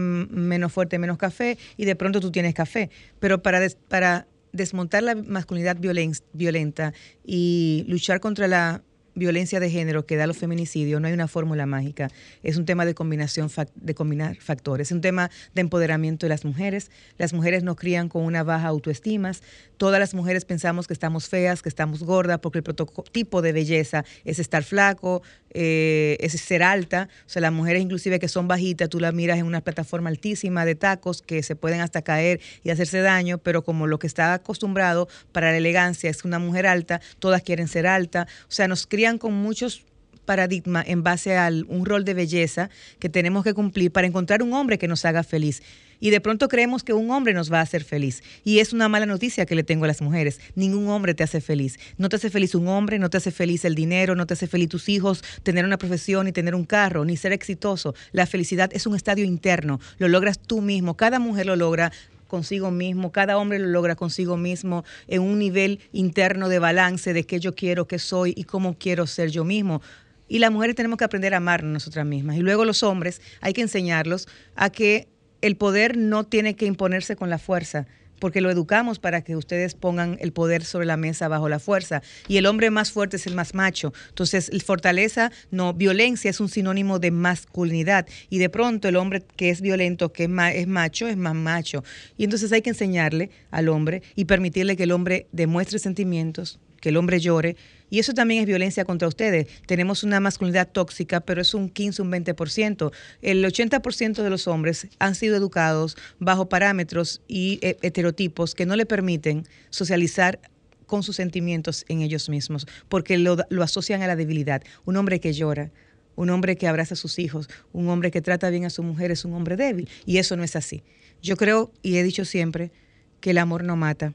[0.48, 2.90] menos fuerte, menos café, y de pronto tú tienes café.
[3.20, 6.92] Pero para, des- para desmontar la masculinidad violen- violenta
[7.24, 8.82] y luchar contra la
[9.14, 12.10] violencia de género que da los feminicidios, no hay una fórmula mágica.
[12.42, 14.88] Es un tema de combinación, de combinar factores.
[14.88, 16.90] Es un tema de empoderamiento de las mujeres.
[17.18, 19.32] Las mujeres nos crían con una baja autoestima.
[19.76, 24.04] Todas las mujeres pensamos que estamos feas, que estamos gordas, porque el prototipo de belleza
[24.24, 25.22] es estar flaco,
[25.54, 27.08] eh, es ser alta.
[27.26, 30.64] O sea, las mujeres inclusive que son bajitas, tú las miras en una plataforma altísima
[30.64, 34.34] de tacos que se pueden hasta caer y hacerse daño, pero como lo que está
[34.34, 38.26] acostumbrado para la elegancia es una mujer alta, todas quieren ser alta.
[38.48, 39.84] O sea, nos crían con muchos
[40.24, 44.52] paradigmas en base a un rol de belleza que tenemos que cumplir para encontrar un
[44.52, 45.62] hombre que nos haga feliz.
[46.00, 48.22] Y de pronto creemos que un hombre nos va a hacer feliz.
[48.44, 50.40] Y es una mala noticia que le tengo a las mujeres.
[50.54, 51.78] Ningún hombre te hace feliz.
[51.98, 54.46] No te hace feliz un hombre, no te hace feliz el dinero, no te hace
[54.46, 57.94] feliz tus hijos, tener una profesión, ni tener un carro, ni ser exitoso.
[58.12, 59.80] La felicidad es un estadio interno.
[59.98, 60.96] Lo logras tú mismo.
[60.96, 61.92] Cada mujer lo logra
[62.26, 67.24] consigo mismo, cada hombre lo logra consigo mismo en un nivel interno de balance de
[67.24, 69.82] qué yo quiero, qué soy y cómo quiero ser yo mismo.
[70.26, 72.36] Y las mujeres tenemos que aprender a amarnos nosotras mismas.
[72.36, 74.26] Y luego los hombres hay que enseñarlos
[74.56, 75.06] a que
[75.46, 77.86] el poder no tiene que imponerse con la fuerza,
[78.20, 82.00] porque lo educamos para que ustedes pongan el poder sobre la mesa bajo la fuerza.
[82.28, 83.92] Y el hombre más fuerte es el más macho.
[84.08, 88.06] Entonces, fortaleza, no, violencia es un sinónimo de masculinidad.
[88.30, 91.34] Y de pronto el hombre que es violento, que es, ma- es macho, es más
[91.34, 91.84] macho.
[92.16, 96.90] Y entonces hay que enseñarle al hombre y permitirle que el hombre demuestre sentimientos, que
[96.90, 97.56] el hombre llore.
[97.88, 99.46] Y eso también es violencia contra ustedes.
[99.66, 102.92] Tenemos una masculinidad tóxica, pero es un 15, un 20%.
[103.22, 108.76] El 80% de los hombres han sido educados bajo parámetros y eh, heterotipos que no
[108.76, 110.40] le permiten socializar
[110.84, 114.62] con sus sentimientos en ellos mismos, porque lo, lo asocian a la debilidad.
[114.84, 115.72] Un hombre que llora,
[116.16, 119.10] un hombre que abraza a sus hijos, un hombre que trata bien a su mujer
[119.10, 119.88] es un hombre débil.
[120.04, 120.82] Y eso no es así.
[121.22, 122.72] Yo creo, y he dicho siempre,
[123.20, 124.12] que el amor no mata.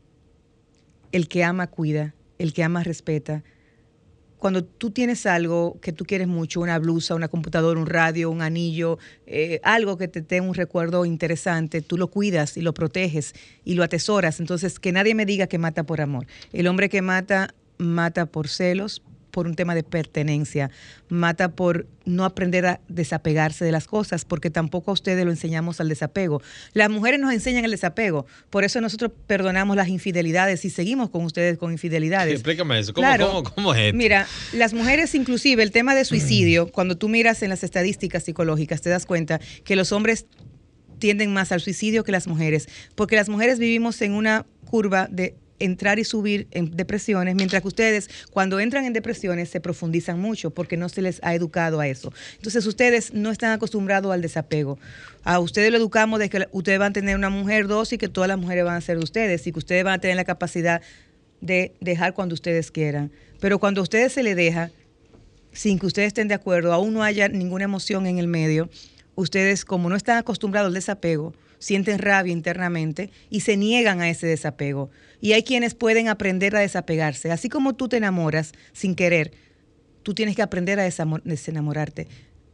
[1.11, 3.43] El que ama cuida, el que ama respeta.
[4.39, 8.41] Cuando tú tienes algo que tú quieres mucho, una blusa, una computadora, un radio, un
[8.41, 8.97] anillo,
[9.27, 13.33] eh, algo que te dé un recuerdo interesante, tú lo cuidas y lo proteges
[13.65, 14.39] y lo atesoras.
[14.39, 16.25] Entonces, que nadie me diga que mata por amor.
[16.53, 20.71] El hombre que mata, mata por celos, por un tema de pertenencia,
[21.09, 25.79] mata por no aprender a desapegarse de las cosas, porque tampoco a ustedes lo enseñamos
[25.79, 26.41] al desapego.
[26.73, 31.23] Las mujeres nos enseñan el desapego, por eso nosotros perdonamos las infidelidades y seguimos con
[31.25, 32.33] ustedes con infidelidades.
[32.33, 33.27] Explícame eso, ¿cómo, Claro.
[33.27, 33.97] cómo- cómo es esto?
[33.97, 38.81] Mira, las mujeres, inclusive el tema de suicidio, cuando tú miras en las estadísticas psicológicas,
[38.81, 40.25] te das cuenta que los hombres
[40.97, 45.35] tienden más al suicidio que las mujeres, porque las mujeres vivimos en una curva de
[45.59, 50.51] entrar y subir en depresiones, mientras que ustedes cuando entran en depresiones se profundizan mucho
[50.51, 52.11] porque no se les ha educado a eso.
[52.37, 54.79] Entonces ustedes no están acostumbrados al desapego.
[55.23, 58.07] A ustedes lo educamos de que ustedes van a tener una mujer, dos y que
[58.07, 60.25] todas las mujeres van a ser de ustedes y que ustedes van a tener la
[60.25, 60.81] capacidad
[61.41, 63.11] de dejar cuando ustedes quieran.
[63.39, 64.71] Pero cuando a ustedes se le deja,
[65.51, 68.69] sin que ustedes estén de acuerdo, aún no haya ninguna emoción en el medio,
[69.15, 74.25] ustedes como no están acostumbrados al desapego, sienten rabia internamente y se niegan a ese
[74.27, 74.89] desapego.
[75.21, 77.31] Y hay quienes pueden aprender a desapegarse.
[77.31, 79.31] Así como tú te enamoras sin querer,
[80.01, 80.89] tú tienes que aprender a
[81.23, 82.07] desenamorarte.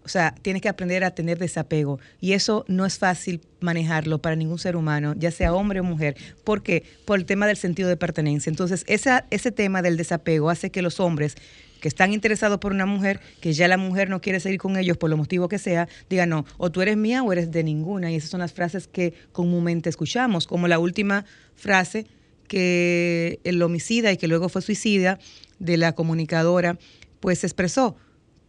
[0.04, 2.00] O sea, tienes que aprender a tener desapego.
[2.22, 6.16] Y eso no es fácil manejarlo para ningún ser humano, ya sea hombre o mujer.
[6.44, 6.84] ¿Por qué?
[7.06, 8.52] Por el tema del sentido de pertenencia.
[8.52, 11.36] Entonces, ese tema del desapego hace que los hombres
[11.80, 14.98] que están interesados por una mujer, que ya la mujer no quiere seguir con ellos
[14.98, 18.12] por lo motivo que sea, digan, no, o tú eres mía o eres de ninguna.
[18.12, 22.08] Y esas son las frases que comúnmente escuchamos, como la última frase
[22.48, 25.20] que el homicida y que luego fue suicida
[25.60, 26.78] de la comunicadora,
[27.20, 27.96] pues expresó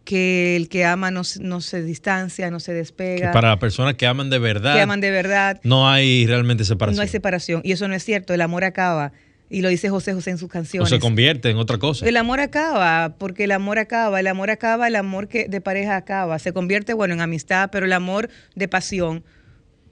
[0.05, 3.59] que el que ama no, se- no se distancia, no se Que despega, para las
[3.59, 6.97] personas que aman de verdad, que aman de verdad, no hay realmente separación.
[6.97, 7.61] no hay separación.
[7.65, 9.13] Y eso no es cierto, el amor acaba.
[9.49, 10.89] Y lo dice José José en sus o canciones.
[10.89, 12.07] se convierte en otra cosa.
[12.07, 15.97] El amor acaba, porque el amor acaba, el amor acaba, el amor que de pareja
[15.97, 19.25] acaba, se convierte, bueno, en amistad, pero el amor de pasión,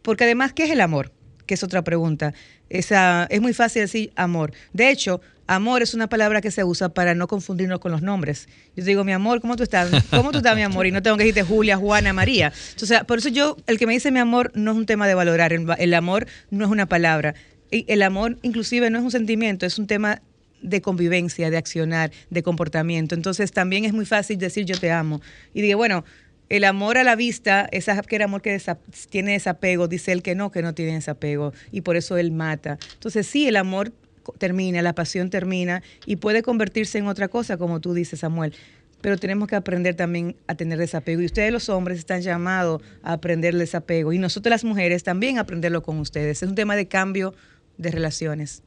[0.02, 1.12] porque además, ¿qué es el amor?
[1.46, 2.34] Que es otra pregunta.
[2.68, 4.52] Esa, es muy fácil decir amor.
[4.72, 8.48] De hecho, amor es una palabra que se usa para no confundirnos con los nombres.
[8.76, 9.90] Yo te digo, mi amor, ¿cómo tú estás?
[10.10, 10.86] ¿Cómo tú estás, mi amor?
[10.86, 12.52] Y no tengo que decirte Julia, Juana, María.
[12.70, 15.14] Entonces, por eso yo, el que me dice mi amor no es un tema de
[15.14, 17.34] valorar, el, el amor no es una palabra.
[17.70, 20.22] El amor inclusive no es un sentimiento, es un tema
[20.62, 23.14] de convivencia, de accionar, de comportamiento.
[23.14, 25.20] Entonces también es muy fácil decir yo te amo.
[25.52, 26.04] Y digo, bueno,
[26.48, 28.78] el amor a la vista es aquel amor que desa-
[29.10, 31.52] tiene desapego, dice él que no, que no tiene desapego.
[31.72, 32.78] Y por eso él mata.
[32.94, 33.92] Entonces sí, el amor
[34.38, 38.54] termina, la pasión termina y puede convertirse en otra cosa, como tú dices, Samuel.
[39.02, 41.20] Pero tenemos que aprender también a tener desapego.
[41.20, 44.14] Y ustedes los hombres están llamados a aprender desapego.
[44.14, 46.42] Y nosotros las mujeres también aprenderlo con ustedes.
[46.42, 47.34] Es un tema de cambio
[47.78, 48.62] de relaciones.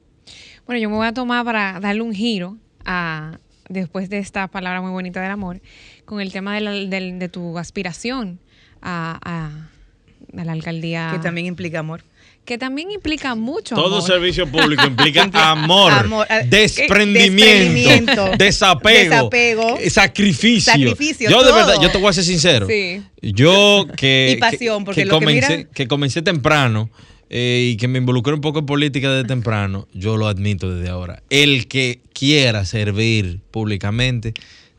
[0.65, 3.37] Bueno, yo me voy a tomar para darle un giro a,
[3.69, 5.61] después de esta palabra muy bonita del amor,
[6.05, 8.39] con el tema de, la- de tu aspiración
[8.81, 9.69] a, a-
[10.39, 11.09] a la alcaldía.
[11.13, 12.03] Que también implica amor.
[12.43, 14.01] que también implica mucho Todo amor.
[14.07, 20.73] servicio público implica amor, Amor, eh, desprendimiento, desprendimiento, desapego, desapego, sacrificio.
[20.73, 22.67] sacrificio, Yo de verdad, yo te voy a ser sincero.
[22.67, 23.01] Sí.
[23.21, 26.89] Yo que, Y pasión, que- porque que lo que comencé, mira- que comencé temprano
[27.29, 30.89] eh, y que me involucré un poco en política desde temprano, yo lo admito desde
[30.89, 31.21] ahora.
[31.29, 34.33] El que quiera servir públicamente,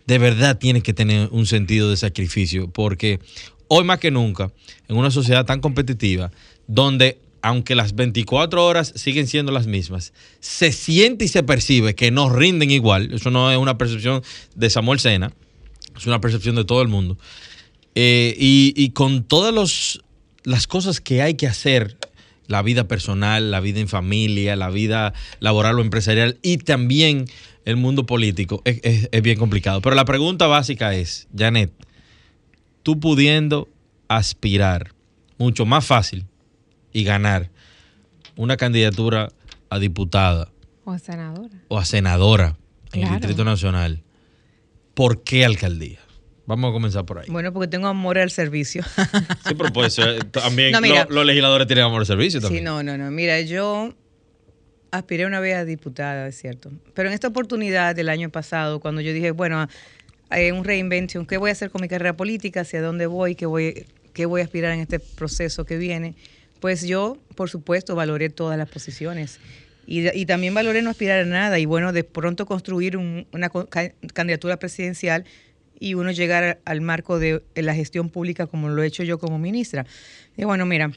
[0.06, 3.20] de verdad tiene que tener un sentido de sacrificio, porque
[3.68, 4.50] hoy más que nunca,
[4.88, 6.30] en una sociedad tan competitiva,
[6.66, 12.11] donde aunque las 24 horas siguen siendo las mismas, se siente y se percibe que
[12.11, 13.12] no rinden igual.
[13.14, 14.22] Eso no es una percepción
[14.56, 15.32] de Samuel Sena,
[15.96, 17.16] es una percepción de todo el mundo.
[17.94, 20.02] Eh, y, y con todas los-
[20.42, 21.96] las cosas que hay que hacer,
[22.48, 27.26] la vida personal, la vida en familia, la vida laboral o empresarial y también
[27.64, 29.80] el mundo político, es, es- es bien complicado.
[29.82, 31.70] Pero la pregunta básica es, Janet,
[32.82, 33.68] tú pudiendo
[34.08, 34.92] aspirar
[35.37, 36.24] mucho más fácil
[36.92, 37.50] y ganar
[38.37, 39.28] una candidatura
[39.70, 40.50] a diputada
[40.84, 41.54] O senadora.
[41.68, 42.56] o a senadora
[42.92, 43.14] en Claro.
[43.16, 44.02] el Distrito Nacional,
[44.94, 46.00] ¿por qué alcaldía?
[46.48, 47.26] Vamos a comenzar por ahí.
[47.28, 48.82] Bueno, porque tengo amor al servicio.
[49.46, 51.04] Sí, pero puede ser, también No, mira.
[51.04, 52.64] lo- los legisladores tienen amor al servicio sí, también.
[52.64, 53.11] no, no, no.
[53.11, 53.94] Mira, yo
[54.90, 56.70] aspiré una vez a diputada, es cierto.
[56.94, 59.68] Pero en esta oportunidad del año pasado, cuando yo dije, bueno,
[60.30, 62.62] hay un reinvention, ¿qué voy a hacer con mi carrera política?
[62.62, 63.34] ¿Hacia dónde voy?
[63.34, 66.14] ¿Qué voy, qué voy a aspirar en este proceso que viene?
[66.61, 69.38] Pues yo, por supuesto, valoré todas las posiciones.
[69.87, 73.51] Y, también valoré no aspirar a nada y bueno, de pronto construir un- una
[74.12, 75.24] candidatura presidencial
[75.79, 79.39] y uno llegar al marco de la gestión pública como lo he hecho yo como
[79.39, 79.87] ministra.
[80.37, 80.93] Y bueno, mira,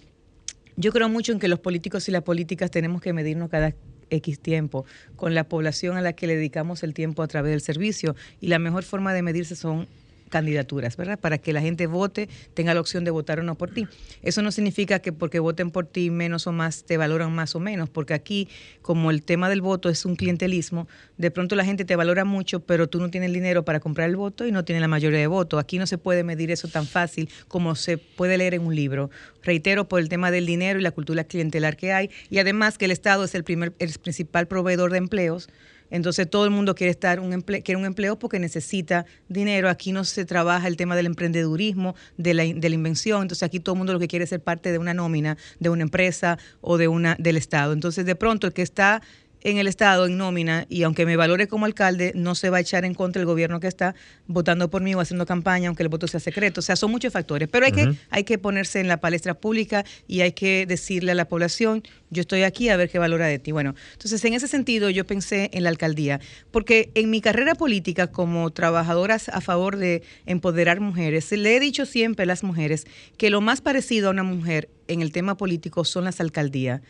[0.75, 3.73] yo creo mucho en que los políticos y las políticas tenemos que medirnos cada
[4.09, 7.61] X tiempo con la población a la que le dedicamos el tiempo a través del
[7.61, 9.87] servicio y la mejor forma de medirse son
[10.31, 11.19] candidaturas, ¿verdad?
[11.19, 13.87] Para que la gente vote, tenga la opción de votar o no por ti.
[14.23, 17.59] Eso no significa que porque voten por ti menos o más te valoran más o
[17.59, 18.47] menos, porque aquí,
[18.81, 22.61] como el tema del voto es un clientelismo, de pronto la gente te valora mucho,
[22.61, 25.19] pero tú no tienes el dinero para comprar el voto y no tienes la mayoría
[25.19, 25.59] de votos.
[25.59, 29.11] Aquí no se puede medir eso tan fácil como se puede leer en un libro.
[29.43, 32.85] Reitero, por el tema del dinero y la cultura clientelar que hay, y además que
[32.85, 35.49] el Estado es el, primer, el principal proveedor de empleos
[35.91, 39.69] entonces todo el mundo quiere estar un quiere un empleo porque necesita dinero.
[39.69, 43.21] Aquí no se trabaja el tema del emprendedurismo, de la, de la invención.
[43.21, 45.69] Entonces aquí todo el mundo lo que quiere es ser parte de una nómina, de
[45.69, 47.73] una empresa o de una del Estado.
[47.73, 49.01] Entonces de pronto el que está
[49.41, 52.59] en el Estado en nómina y aunque me valore como alcalde, no se va a
[52.61, 53.95] echar en contra el gobierno que está
[54.27, 56.59] votando por mí o haciendo campaña, aunque el voto sea secreto.
[56.59, 57.49] O sea, son muchos factores.
[57.49, 61.15] Pero hay, que, hay que ponerse en la palestra pública y hay que decirle a
[61.15, 63.51] la población, yo estoy aquí a ver qué valora de ti.
[63.51, 66.19] Bueno, entonces en ese sentido yo pensé en la alcaldía,
[66.51, 71.85] porque en mi carrera política como trabajadora a favor de empoderar mujeres, le he dicho
[71.85, 72.85] siempre a las mujeres
[73.17, 76.81] que lo más parecido a una mujer en el tema político son las alcaldías.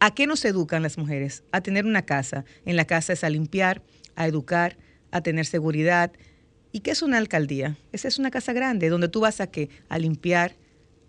[0.00, 1.44] ¿A qué nos educan las mujeres?
[1.52, 2.46] A tener una casa.
[2.64, 3.82] En la casa es a limpiar,
[4.16, 4.78] a educar,
[5.10, 6.10] a tener seguridad.
[6.72, 7.76] ¿Y qué es una alcaldía?
[7.92, 9.68] Esa es una casa grande donde tú vas a qué?
[9.90, 10.56] A limpiar,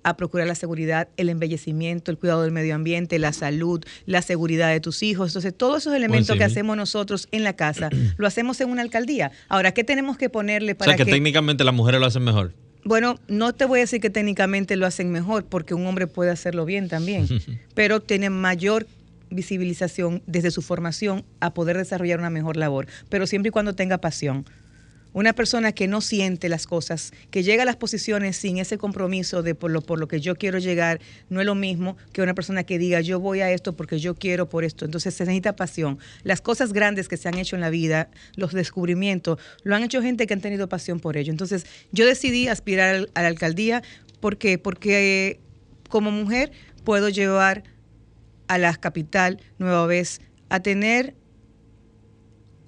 [0.03, 4.69] a procurar la seguridad, el embellecimiento, el cuidado del medio ambiente, la salud, la seguridad
[4.69, 5.29] de tus hijos.
[5.29, 9.31] Entonces, todos esos elementos que hacemos nosotros en la casa, lo hacemos en una alcaldía.
[9.47, 12.53] Ahora, ¿qué tenemos que ponerle para o sea, que, técnicamente las mujeres lo hacen mejor?
[12.83, 16.31] Bueno, no te voy a decir que técnicamente lo hacen mejor, porque un hombre puede
[16.31, 17.27] hacerlo bien también,
[17.75, 18.87] pero tiene mayor
[19.29, 23.99] visibilización desde su formación a poder desarrollar una mejor labor, pero siempre y cuando tenga
[23.99, 24.45] pasión.
[25.13, 29.43] Una persona que no siente las cosas, que llega a las posiciones sin ese compromiso
[29.43, 32.33] de por lo, por lo que yo quiero llegar, no es lo mismo que una
[32.33, 34.85] persona que diga yo voy a esto porque yo quiero por esto.
[34.85, 35.99] Entonces se necesita pasión.
[36.23, 40.01] Las cosas grandes que se han hecho en la vida, los descubrimientos, lo han hecho
[40.01, 41.31] gente que han tenido pasión por ello.
[41.31, 43.83] Entonces yo decidí aspirar a la alcaldía.
[44.21, 44.57] ¿Por qué?
[44.57, 45.39] Porque
[45.89, 46.51] como mujer
[46.83, 47.63] puedo llevar
[48.47, 51.15] a la capital nueva vez a tener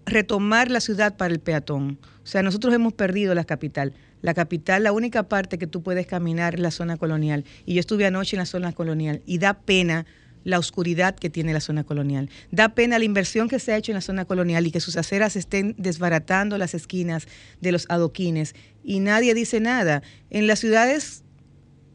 [0.05, 1.99] retomar la ciudad para el peatón.
[2.23, 3.93] O sea, nosotros hemos perdido la capital.
[4.21, 7.43] La capital, la única parte que tú puedes caminar es la zona colonial.
[7.65, 10.05] Y yo estuve anoche en la zona colonial y da pena
[10.43, 12.29] la oscuridad que tiene la zona colonial.
[12.51, 14.97] Da pena la inversión que se ha hecho en la zona colonial y que sus
[14.97, 17.27] aceras estén desbaratando las esquinas
[17.61, 20.03] de los adoquines y nadie dice nada.
[20.29, 21.23] En las ciudades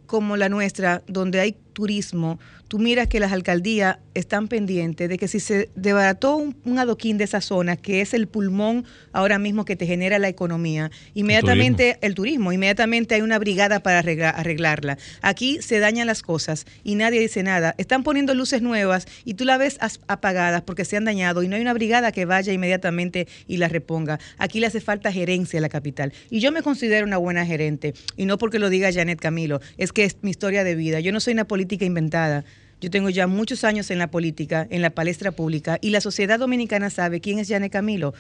[0.07, 5.29] como la nuestra, donde hay turismo, tú miras que las alcaldías están pendientes de que
[5.29, 9.77] si se desbarató un, adoquín de esa zona, que es el pulmón ahora mismo que
[9.77, 14.99] te genera la economía, inmediatamente el turismo, inmediatamente hay una brigada para arreglarla.
[15.23, 17.77] Aquí se dañan las cosas y nadie dice nada.
[17.79, 21.55] Están poniendo luces nuevas y tú la ves apagadas porque se han dañado y no
[21.55, 24.19] hay una brigada que vaya inmediatamente y la reponga.
[24.37, 26.13] Aquí le hace falta gerencia a la capital.
[26.29, 29.93] Y yo me considero una buena gerente, y no porque lo diga Janet Camilo, es
[29.93, 30.99] que es mi historia de vida.
[30.99, 32.45] Yo no soy una política inventada.
[32.81, 36.39] Yo tengo ya muchos años en la política, en la palestra pública, y la sociedad
[36.39, 38.15] dominicana sabe quién es Yane Camilo.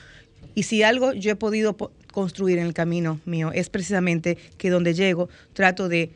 [0.54, 1.76] Y si algo yo he podido
[2.12, 6.10] construir en el camino mío es precisamente que donde llego trato de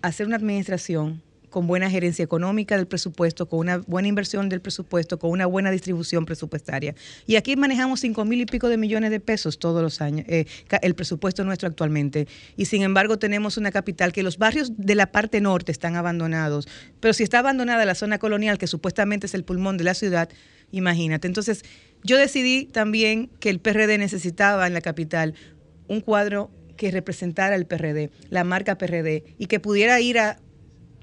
[0.00, 5.18] hacer una administración con buena gerencia económica del presupuesto, con una buena inversión del presupuesto,
[5.18, 6.94] con una buena distribución presupuestaria.
[7.26, 10.46] Y aquí manejamos cinco mil y pico de millones de pesos todos los años, eh,
[10.82, 12.28] el presupuesto nuestro actualmente.
[12.56, 16.68] Y sin embargo tenemos una capital que los barrios de la parte norte están abandonados,
[17.00, 20.28] pero si está abandonada la zona colonial, que supuestamente es el pulmón de la ciudad,
[20.70, 21.26] imagínate.
[21.26, 21.64] Entonces
[22.04, 25.34] yo decidí también que el PRD necesitaba en la capital
[25.88, 30.38] un cuadro que representara el PRD, la marca PRD, y que pudiera ir a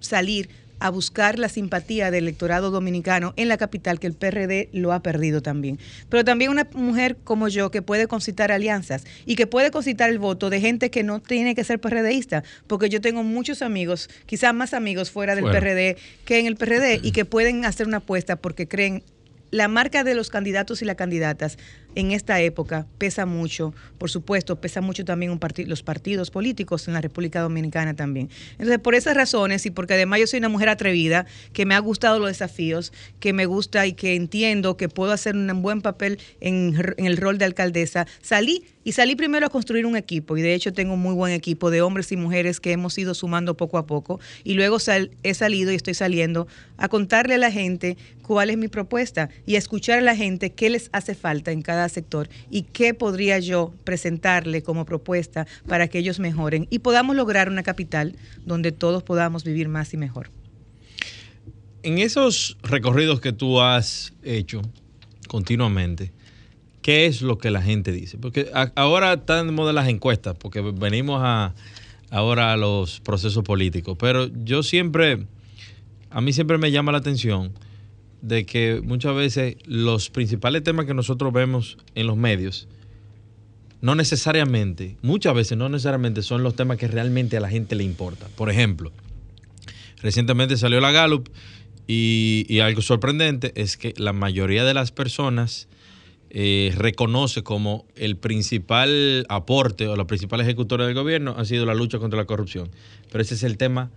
[0.05, 0.49] salir
[0.79, 5.01] a buscar la simpatía del electorado dominicano en la capital, que el PRD lo ha
[5.01, 5.79] perdido también.
[6.09, 10.19] Pero también una mujer como yo que puede concitar alianzas y que puede concitar el
[10.19, 14.53] voto de gente que no tiene que ser PRDista, porque yo tengo muchos amigos, quizás
[14.53, 18.35] más amigos fuera del PRD que en el PRD, y que pueden hacer una apuesta
[18.35, 19.03] porque creen
[19.51, 21.57] la marca de los candidatos y las candidatas
[21.95, 26.93] en esta época pesa mucho, por supuesto, pesa mucho también un los partidos políticos en
[26.93, 28.29] la República Dominicana también.
[28.53, 31.79] Entonces, por esas razones y porque además yo soy una mujer atrevida, que me ha
[31.79, 36.19] gustado los desafíos, que me gusta y que entiendo que puedo hacer un buen papel
[36.41, 40.41] en, en el rol de alcaldesa, salí y salí primero a construir un equipo y
[40.43, 43.57] de hecho tengo un muy buen equipo de hombres y mujeres que hemos ido sumando
[43.57, 44.77] poco a poco y luego
[45.23, 49.55] he salido y estoy saliendo a contarle a la gente cuál es mi propuesta y
[49.55, 53.39] a escuchar a la gente qué les hace falta en cada sector y qué podría
[53.39, 58.15] yo presentarle como propuesta para que ellos mejoren y podamos lograr una capital
[58.45, 60.29] donde todos podamos vivir más y mejor.
[61.83, 64.61] En esos recorridos que tú has hecho
[65.27, 66.11] continuamente,
[66.81, 68.17] qué es lo que la gente dice.
[68.17, 71.55] Porque ahora están de las encuestas, porque venimos a,
[72.11, 73.97] ahora a los procesos políticos.
[73.99, 75.25] Pero yo siempre,
[76.11, 77.53] a mí siempre me llama la atención
[78.25, 82.67] de que muchas veces los principales temas que nosotros vemos en los medios,
[83.81, 87.83] no necesariamente, muchas veces no necesariamente son los temas que realmente a la gente le
[87.83, 88.27] importa.
[88.35, 88.91] Por ejemplo,
[90.01, 91.29] recientemente salió la Gallup
[91.85, 95.67] y, algo sorprendente es que la mayoría de las personas
[96.31, 101.75] eh, reconoce como el principal aporte o la principal ejecutora del gobierno ha sido la
[101.75, 102.71] lucha contra la corrupción.
[103.11, 103.91] Pero ese es el tema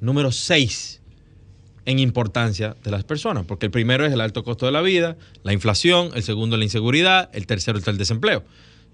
[0.00, 1.02] número 6
[1.88, 5.16] en importancia de las personas, porque el primero es el alto costo de la vida,
[5.42, 8.44] la inflación, el segundo la inseguridad, el tercero está el desempleo.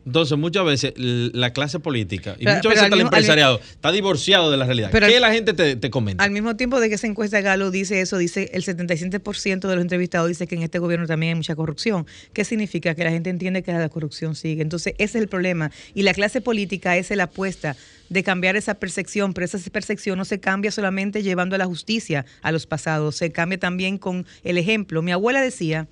[0.07, 4.67] Entonces, muchas veces la clase política y muchas veces el empresariado está divorciado de la
[4.67, 4.91] realidad.
[4.91, 6.23] ¿Qué la gente te, comenta?
[6.23, 9.83] Al mismo tiempo de que esa encuesta Galo dice eso, dice el 77% de los
[9.83, 12.07] entrevistados dice que en este gobierno también hay mucha corrupción.
[12.33, 12.95] ¿Qué significa?
[12.95, 14.63] Que la gente entiende que la corrupción sigue.
[14.63, 15.71] Entonces, ese es el problema.
[15.95, 17.77] Y la clase política es la apuesta
[18.09, 22.27] de cambiar esa percepción, pero esa percepción no se cambia solamente llevando a la justicia
[22.43, 25.03] a los pasados, se cambia también con el ejemplo.
[25.03, 25.89] Mi abuela decía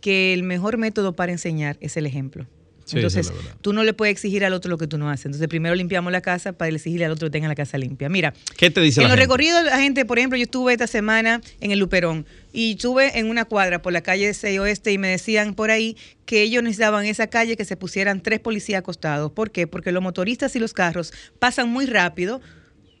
[0.00, 2.46] que el mejor método para enseñar es el ejemplo.
[2.92, 3.32] Entonces,
[3.62, 5.26] tú no le puedes exigir al otro lo que tú no haces.
[5.26, 8.08] Entonces, primero limpiamos la casa para exigirle al otro que tenga la casa limpia.
[8.08, 11.40] Mira, ¿qué te dice En los recorridos, la gente, por ejemplo, yo estuve esta semana
[11.60, 15.08] en el Luperón y estuve en una cuadra por la calle 6 Oeste y me
[15.08, 19.32] decían por ahí que ellos necesitaban en esa calle que se pusieran tres policías acostados.
[19.32, 19.66] ¿Por qué?
[19.66, 22.40] Porque los motoristas y los carros pasan muy rápido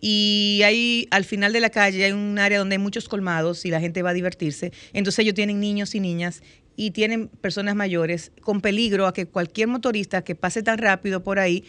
[0.00, 3.70] y ahí al final de la calle hay un área donde hay muchos colmados y
[3.70, 4.72] la gente va a divertirse.
[4.92, 6.42] Entonces ellos tienen niños y niñas
[6.76, 11.38] y tienen personas mayores con peligro a que cualquier motorista que pase tan rápido por
[11.38, 11.64] ahí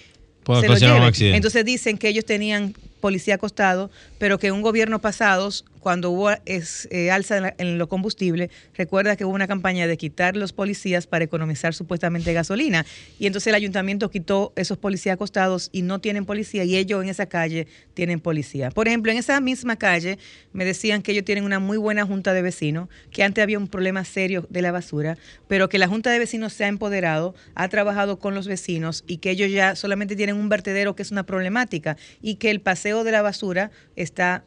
[0.45, 1.35] se lo lleve.
[1.35, 2.73] Entonces dicen que ellos tenían
[3.07, 9.15] policía acostado, pero que un gobierno pasados cuando hubo eh, alza en, lo combustible, recuerda
[9.15, 12.85] que hubo una campaña de quitar los policías para economizar supuestamente gasolina.
[13.19, 17.07] Y entonces el ayuntamiento quitó esos policías acostados y no tienen policía y ellos en
[17.07, 18.69] esa calle tienen policía.
[18.69, 20.19] Por ejemplo, en esa misma calle
[20.51, 23.69] me decían que ellos tienen una muy buena junta de vecinos, que antes había un
[23.69, 27.69] problema serio de la basura, pero que la junta de vecinos se ha empoderado, ha
[27.69, 31.23] trabajado con los vecinos y que ellos ya solamente tienen un vertedero que es una
[31.23, 34.45] problemática y que el paseo de la basura está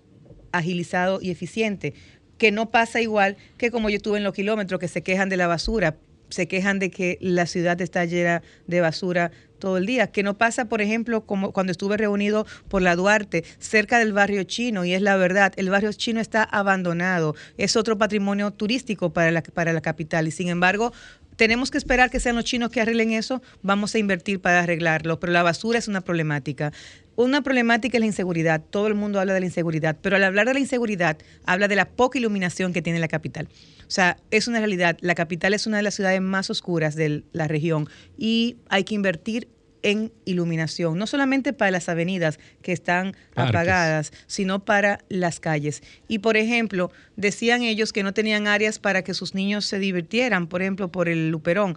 [0.53, 1.95] agilizado y eficiente,
[2.39, 5.37] que no pasa igual que como yo estuve en los kilómetros, que se quejan de
[5.37, 5.97] la basura,
[6.31, 10.39] se quejan de que la ciudad está llena de basura todo el día, que no
[10.39, 14.95] pasa, por ejemplo, como cuando estuve reunido por la Duarte, cerca del barrio chino, y
[14.95, 19.73] es la verdad, el barrio chino está abandonado, es otro patrimonio turístico para la, para
[19.73, 20.93] la capital, y sin embargo,
[21.37, 25.21] tenemos que esperar que sean los chinos que arreglen eso, vamos a invertir para arreglarlo,
[25.21, 26.71] pero la basura es una problemática.
[27.17, 30.47] Una problemática es la inseguridad, todo el mundo habla de la inseguridad, pero al hablar
[30.47, 33.49] de la inseguridad habla de la poca iluminación que tiene la capital.
[33.87, 37.25] O sea, es una realidad, la capital es una de las ciudades más oscuras de
[37.33, 39.49] la región y hay que invertir
[39.83, 45.83] en iluminación, no solamente para las avenidas que están apagadas, sino para las calles.
[46.09, 50.47] Y por ejemplo, decían ellos que no tenían áreas para que sus niños se divirtieran,
[50.49, 51.77] por ejemplo, por el Luperón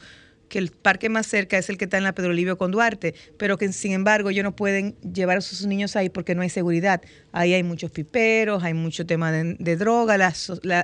[0.53, 3.15] que el parque más cerca es el que está en la Pedro Livio con Duarte,
[3.39, 6.49] pero que sin embargo ellos no pueden llevar a sus niños ahí porque no hay
[6.49, 7.01] seguridad.
[7.31, 10.31] Ahí hay muchos piperos, hay mucho tema de, droga, la,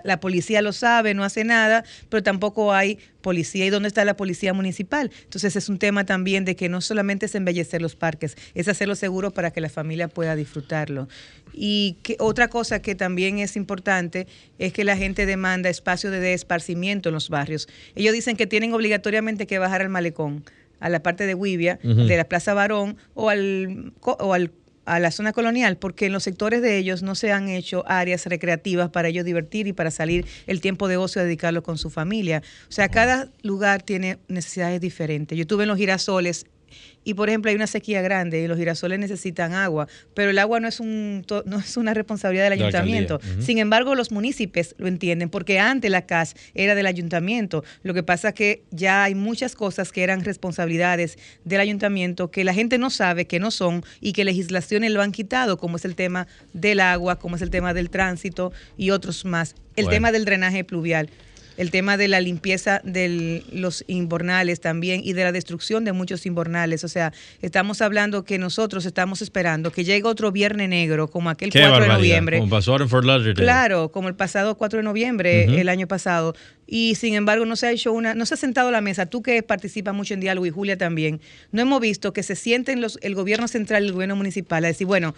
[0.03, 3.63] la, policía lo sabe, no hace nada, pero tampoco hay policía.
[3.63, 5.11] ¿Y dónde está la policía municipal?
[5.25, 8.95] Entonces es un tema también de que no solamente es embellecer los parques, es hacerlo
[8.95, 11.07] seguro para que la familia pueda disfrutarlo.
[11.61, 14.27] Y que, otra cosa que también es importante
[14.59, 17.67] es que la gente demanda espacio de esparcimiento en los barrios.
[17.95, 20.45] Ellos dicen que tienen obligatoriamente que bajar al malecón,
[20.79, 24.51] a la parte de Huivia, de la Plaza Barón o al, o al
[24.85, 28.25] a la zona colonial, porque en los sectores de ellos no se han hecho áreas
[28.25, 31.91] recreativas para ellos divertir y para salir el tiempo de ocio a dedicarlo con su
[31.91, 32.41] familia.
[32.69, 35.37] O sea, cada lugar tiene necesidades diferentes.
[35.37, 36.47] Yo estuve en los girasoles
[37.03, 40.59] y por ejemplo hay una sequía grande y los girasoles necesitan agua, pero el agua
[40.59, 43.19] no es, un, no es una responsabilidad del ayuntamiento.
[43.39, 47.63] Sin embargo, los municipios lo entienden porque antes la CAS era del ayuntamiento.
[47.83, 52.43] Lo que pasa es que ya hay muchas cosas que eran responsabilidades del ayuntamiento que
[52.43, 55.85] la gente no sabe que no son y que legislaciones lo han quitado, como es
[55.85, 59.55] el tema del agua, como es el tema del tránsito y otros más.
[59.75, 61.09] El tema del drenaje pluvial
[61.59, 66.25] el tema de la limpieza de los inbornales también y de la destrucción de muchos
[66.25, 66.85] inbornales.
[66.85, 71.51] O sea, estamos hablando que nosotros estamos esperando que llegue otro viernes negro, como aquel
[71.51, 72.39] 4 de noviembre.
[72.39, 73.43] Como pasó en Fort Lauderdale.
[73.43, 76.33] Claro, como el pasado 4 de noviembre, el año pasado.
[76.65, 79.07] Y sin embargo, no se ha hecho una, no se ha sentado a la mesa.
[79.07, 81.19] Tú que participas mucho en diálogo y Julia también,
[81.51, 84.69] no hemos visto que se sienten los, el gobierno central y el gobierno municipal a
[84.69, 85.13] decir, bueno,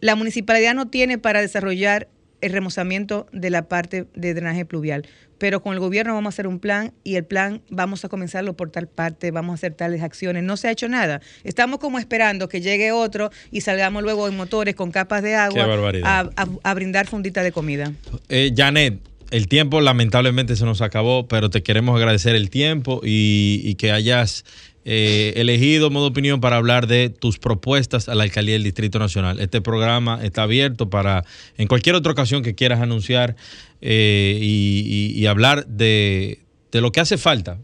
[0.00, 2.08] la municipalidad no tiene para desarrollar
[2.40, 5.06] el remozamiento de la parte de drenaje pluvial.
[5.40, 8.54] Pero con el gobierno vamos a hacer un plan y el plan vamos a comenzarlo
[8.56, 10.42] por tal parte, vamos a hacer tales acciones.
[10.42, 11.22] No se ha hecho nada.
[11.44, 15.66] Estamos como esperando que llegue otro y salgamos luego en motores con capas de agua
[16.04, 16.28] a,
[16.62, 17.90] a, brindar fundita de comida.
[18.28, 23.62] Eh, Janet, el tiempo lamentablemente se nos acabó, pero te queremos agradecer el tiempo y,
[23.64, 24.44] y que hayas
[24.92, 29.38] eh, elegido modo opinión para hablar de tus propuestas a la alcaldía del Distrito Nacional.
[29.38, 31.24] Este programa está abierto para
[31.56, 33.36] en cualquier otra ocasión que quieras anunciar
[33.82, 36.40] eh, y, hablar de,
[36.72, 37.58] lo que hace falta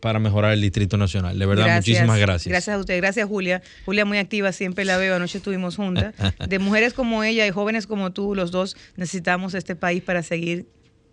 [0.00, 1.38] para mejorar el Distrito Nacional.
[1.38, 2.50] De verdad, muchísimas gracias.
[2.50, 3.62] Gracias a usted, gracias Julia.
[3.84, 6.16] Julia muy activa, siempre la veo, anoche estuvimos juntas.
[6.48, 10.66] De mujeres como ella y jóvenes como tú, los dos necesitamos este país para seguir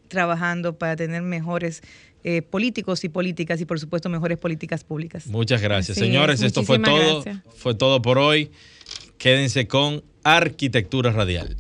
[0.08, 1.84] trabajando, para tener mejores
[2.24, 5.28] eh, políticos y políticas y por supuesto mejores políticas públicas.
[5.28, 5.98] Muchas gracias.
[5.98, 7.24] Señores, esto fue todo.
[7.56, 8.52] Fue todo por hoy.
[9.18, 11.58] Quédense con Arquitectura Radial.